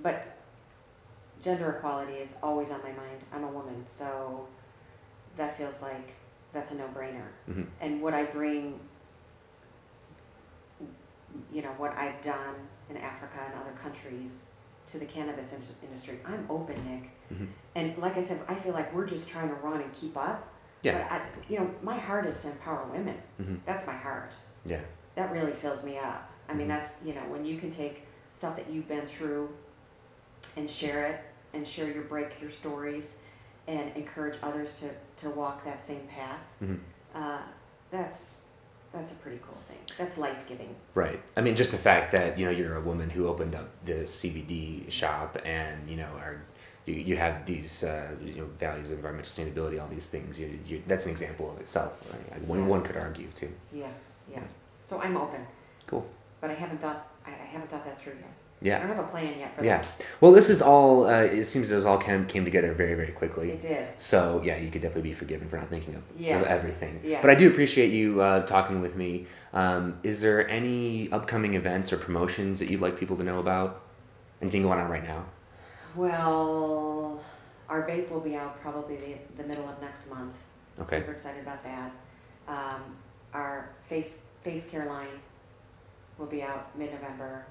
but 0.02 0.26
gender 1.42 1.72
equality 1.78 2.14
is 2.14 2.36
always 2.44 2.72
on 2.72 2.82
my 2.82 2.92
mind. 2.92 3.24
I'm 3.34 3.44
a 3.44 3.48
woman, 3.52 3.84
so 3.88 4.48
that 5.38 5.58
feels 5.58 5.82
like 5.82 6.14
that's 6.52 6.72
a 6.72 6.76
no-brainer. 6.76 7.28
hmm 7.46 7.64
And 7.82 8.02
what 8.02 8.14
I 8.14 8.24
bring, 8.26 8.80
you 11.52 11.62
know, 11.62 11.70
what 11.78 11.96
I've 11.98 12.22
done 12.22 12.56
in 12.90 12.98
Africa 12.98 13.40
and 13.46 13.54
other 13.62 13.72
countries 13.82 14.46
to 14.88 15.00
the 15.00 15.06
cannabis 15.06 15.54
in- 15.54 15.62
industry, 15.88 16.20
I'm 16.26 16.46
open, 16.50 16.76
Nick. 16.90 17.10
Mhm. 17.34 17.48
And 17.76 17.98
like 17.98 18.18
I 18.18 18.22
said, 18.22 18.40
I 18.48 18.56
feel 18.56 18.74
like 18.74 18.94
we're 18.94 19.06
just 19.08 19.30
trying 19.30 19.50
to 19.50 19.56
run 19.56 19.82
and 19.82 19.94
keep 19.94 20.16
up. 20.18 20.48
Yeah. 20.86 21.08
But 21.10 21.12
I, 21.12 21.22
you 21.50 21.60
know, 21.60 21.70
my 21.82 21.98
heart 21.98 22.26
is 22.28 22.40
to 22.44 22.50
empower 22.52 22.86
women. 22.92 23.18
Mhm. 23.42 23.60
That's 23.66 23.88
my 23.88 23.94
heart. 23.94 24.36
Yeah. 24.66 24.82
That 25.16 25.32
really 25.32 25.52
fills 25.54 25.84
me 25.84 25.98
up. 25.98 26.30
I 26.48 26.54
mean, 26.54 26.68
Mhm. 26.68 26.70
that's 26.70 26.98
you 27.04 27.14
know, 27.16 27.22
when 27.28 27.44
you 27.44 27.58
can 27.58 27.72
take 27.72 28.04
stuff 28.30 28.56
that 28.56 28.70
you've 28.70 28.88
been 28.88 29.08
through 29.08 29.50
and 30.58 30.70
share 30.70 31.06
it 31.08 31.20
and 31.54 31.68
share 31.68 31.90
your 31.90 32.04
breakthrough 32.04 32.52
stories 32.52 33.16
and 33.68 33.96
encourage 33.96 34.38
others 34.44 34.80
to, 34.82 34.90
to 35.24 35.30
walk 35.36 35.64
that 35.66 35.82
same 35.84 36.06
path. 36.08 36.40
Mhm. 36.64 36.80
Uh, 37.16 37.42
that's 37.90 38.36
that's 38.94 39.12
a 39.12 39.16
pretty 39.16 39.40
cool 39.46 39.58
thing. 39.68 39.80
That's 39.98 40.18
life 40.18 40.38
giving. 40.48 40.74
Right. 40.94 41.20
I 41.36 41.42
mean, 41.42 41.56
just 41.56 41.72
the 41.72 41.78
fact 41.78 42.12
that 42.14 42.38
you 42.38 42.46
know 42.46 42.52
you're 42.52 42.78
a 42.78 42.82
woman 42.82 43.10
who 43.10 43.28
opened 43.28 43.56
up 43.56 43.70
the 43.86 44.06
CBD 44.06 44.90
shop, 44.90 45.38
and 45.44 45.90
you 45.90 45.98
know 45.98 46.10
are 46.20 46.42
you, 46.86 46.94
you 46.96 47.18
have 47.18 47.46
these 47.46 47.84
uh, 47.84 48.08
you 48.24 48.36
know 48.36 48.46
values 48.60 48.92
of 48.92 48.98
environmental 48.98 49.30
sustainability, 49.30 49.82
all 49.82 49.88
these 49.88 50.08
things. 50.08 50.40
You, 50.40 50.58
you, 50.68 50.82
that's 50.88 51.06
an 51.06 51.12
example 51.12 51.52
of 51.52 51.60
itself. 51.60 51.92
Right? 52.12 52.42
One 52.48 52.60
Yeah. 52.60 52.66
one 52.68 52.84
could 52.84 52.98
argue 52.98 53.28
too. 53.36 53.50
Yeah, 53.74 53.88
yeah. 54.32 54.40
So 54.84 55.02
I'm 55.02 55.18
open, 55.18 55.42
Cool. 55.88 56.06
but 56.42 56.50
I 56.52 56.54
haven't 56.54 56.80
thought 56.82 57.08
I, 57.26 57.32
I 57.32 57.46
haven't 57.52 57.70
thought 57.70 57.86
that 57.86 58.00
through 58.00 58.14
yet. 58.14 58.32
Yeah. 58.62 58.78
I 58.78 58.80
don't 58.88 58.96
have 58.96 59.06
a 59.06 59.08
plan 59.10 59.38
yet 59.38 59.56
for 59.56 59.66
Yeah. 59.66 59.80
that. 59.80 59.88
Well, 60.22 60.32
this 60.32 60.50
is 60.50 60.62
all. 60.62 61.06
Uh, 61.06 61.24
it 61.24 61.46
seems 61.46 61.70
this 61.70 61.84
all 61.86 61.98
came 61.98 62.26
came 62.26 62.46
together 62.46 62.72
very 62.74 62.94
very 62.96 63.12
quickly. 63.12 63.52
It 63.52 63.62
did. 63.62 63.88
So 64.00 64.42
yeah, 64.46 64.58
you 64.58 64.72
could 64.72 64.82
definitely 64.82 65.10
be 65.10 65.14
forgiven 65.14 65.50
for 65.50 65.58
not 65.58 65.68
thinking 65.70 65.96
of, 65.96 66.04
Yeah. 66.18 66.40
of 66.40 66.48
everything. 66.48 67.02
Yeah. 67.04 67.22
But 67.22 67.32
I 67.32 67.36
do 67.36 67.50
appreciate 67.50 67.92
you 67.92 68.22
uh, 68.22 68.46
talking 68.46 68.80
with 68.82 68.96
me. 68.96 69.26
Um, 69.54 69.98
is 70.04 70.22
there 70.22 70.48
any 70.50 71.12
upcoming 71.12 71.56
events 71.56 71.92
or 71.92 71.98
promotions 71.98 72.60
that 72.60 72.70
you'd 72.72 72.82
like 72.82 72.98
people 72.98 73.18
to 73.18 73.24
know 73.24 73.40
about? 73.40 73.82
Anything 74.42 74.64
going 74.64 74.80
on 74.80 74.90
right 74.90 75.04
now? 75.06 75.26
Well, 75.96 77.22
our 77.70 77.88
vape 77.88 78.10
will 78.10 78.20
be 78.20 78.36
out 78.36 78.60
probably 78.62 78.98
the, 78.98 79.42
the 79.42 79.48
middle 79.48 79.68
of 79.68 79.82
next 79.82 80.10
month. 80.10 80.34
Okay. 80.80 81.00
Super 81.00 81.14
excited 81.14 81.42
about 81.42 81.64
that. 81.64 81.92
Um, 82.48 82.82
our 83.34 83.70
face 83.88 84.20
face 84.44 84.66
care 84.66 84.86
line 84.86 85.20
will 86.18 86.26
be 86.26 86.44
out 86.44 86.78
mid 86.78 86.92
November. 86.94 87.46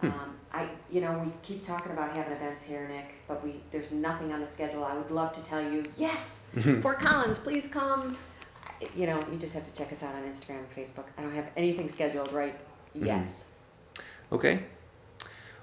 Hmm. 0.00 0.06
Um, 0.08 0.36
I, 0.52 0.68
you 0.90 1.00
know, 1.00 1.18
we 1.24 1.32
keep 1.42 1.64
talking 1.64 1.90
about 1.92 2.16
having 2.16 2.32
events 2.32 2.62
here, 2.62 2.86
Nick, 2.88 3.14
but 3.26 3.42
we 3.44 3.60
there's 3.70 3.90
nothing 3.90 4.32
on 4.32 4.40
the 4.40 4.46
schedule. 4.46 4.84
I 4.84 4.94
would 4.96 5.10
love 5.10 5.32
to 5.32 5.42
tell 5.42 5.62
you, 5.62 5.82
yes, 5.96 6.46
Fort 6.82 7.00
Collins, 7.00 7.38
please 7.38 7.68
come. 7.68 8.16
You 8.94 9.06
know, 9.06 9.20
you 9.32 9.38
just 9.38 9.54
have 9.54 9.66
to 9.68 9.74
check 9.76 9.92
us 9.92 10.04
out 10.04 10.14
on 10.14 10.22
Instagram 10.22 10.58
and 10.58 10.74
Facebook. 10.76 11.04
I 11.16 11.22
don't 11.22 11.34
have 11.34 11.48
anything 11.56 11.88
scheduled 11.88 12.32
right 12.32 12.54
yet. 12.94 13.26
Mm-hmm. 13.26 14.34
Okay. 14.34 14.62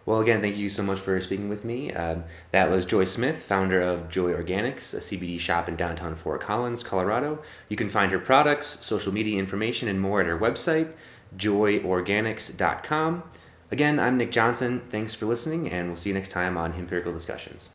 Well, 0.06 0.20
again, 0.20 0.41
thank 0.41 0.56
you 0.58 0.70
so 0.70 0.84
much 0.84 1.00
for 1.00 1.20
speaking 1.20 1.50
with 1.50 1.65
me. 1.65 1.91
Um, 1.91 2.26
that 2.52 2.70
was 2.70 2.86
Joy 2.86 3.06
Smith, 3.06 3.41
founder 3.41 3.82
of 3.82 4.08
Joy 4.08 4.34
Organics, 4.34 4.94
a 4.94 4.98
CBD 4.98 5.39
shop 5.39 5.68
in 5.68 5.76
downtown 5.76 6.15
Fort 6.15 6.41
Collins, 6.41 6.84
Colorado. 6.84 7.39
You 7.70 7.78
can 7.78 7.89
find 7.89 8.12
her 8.12 8.20
products, 8.20 8.86
social 8.86 9.12
media 9.12 9.39
information, 9.39 9.88
and 9.88 10.00
more 10.00 10.22
at 10.22 10.28
her 10.28 10.38
website, 10.38 10.91
joyorganics.com. 11.38 13.24
Again, 13.72 14.00
I'm 14.00 14.18
Nick 14.18 14.32
Johnson. 14.32 14.80
Thanks 14.89 15.15
for 15.15 15.26
listening, 15.26 15.72
and 15.72 15.88
we'll 15.88 15.98
see 15.98 16.12
you 16.12 16.13
next 16.13 16.30
time 16.30 16.56
on 16.56 16.74
Empirical 16.74 17.12
Discussions. 17.12 17.72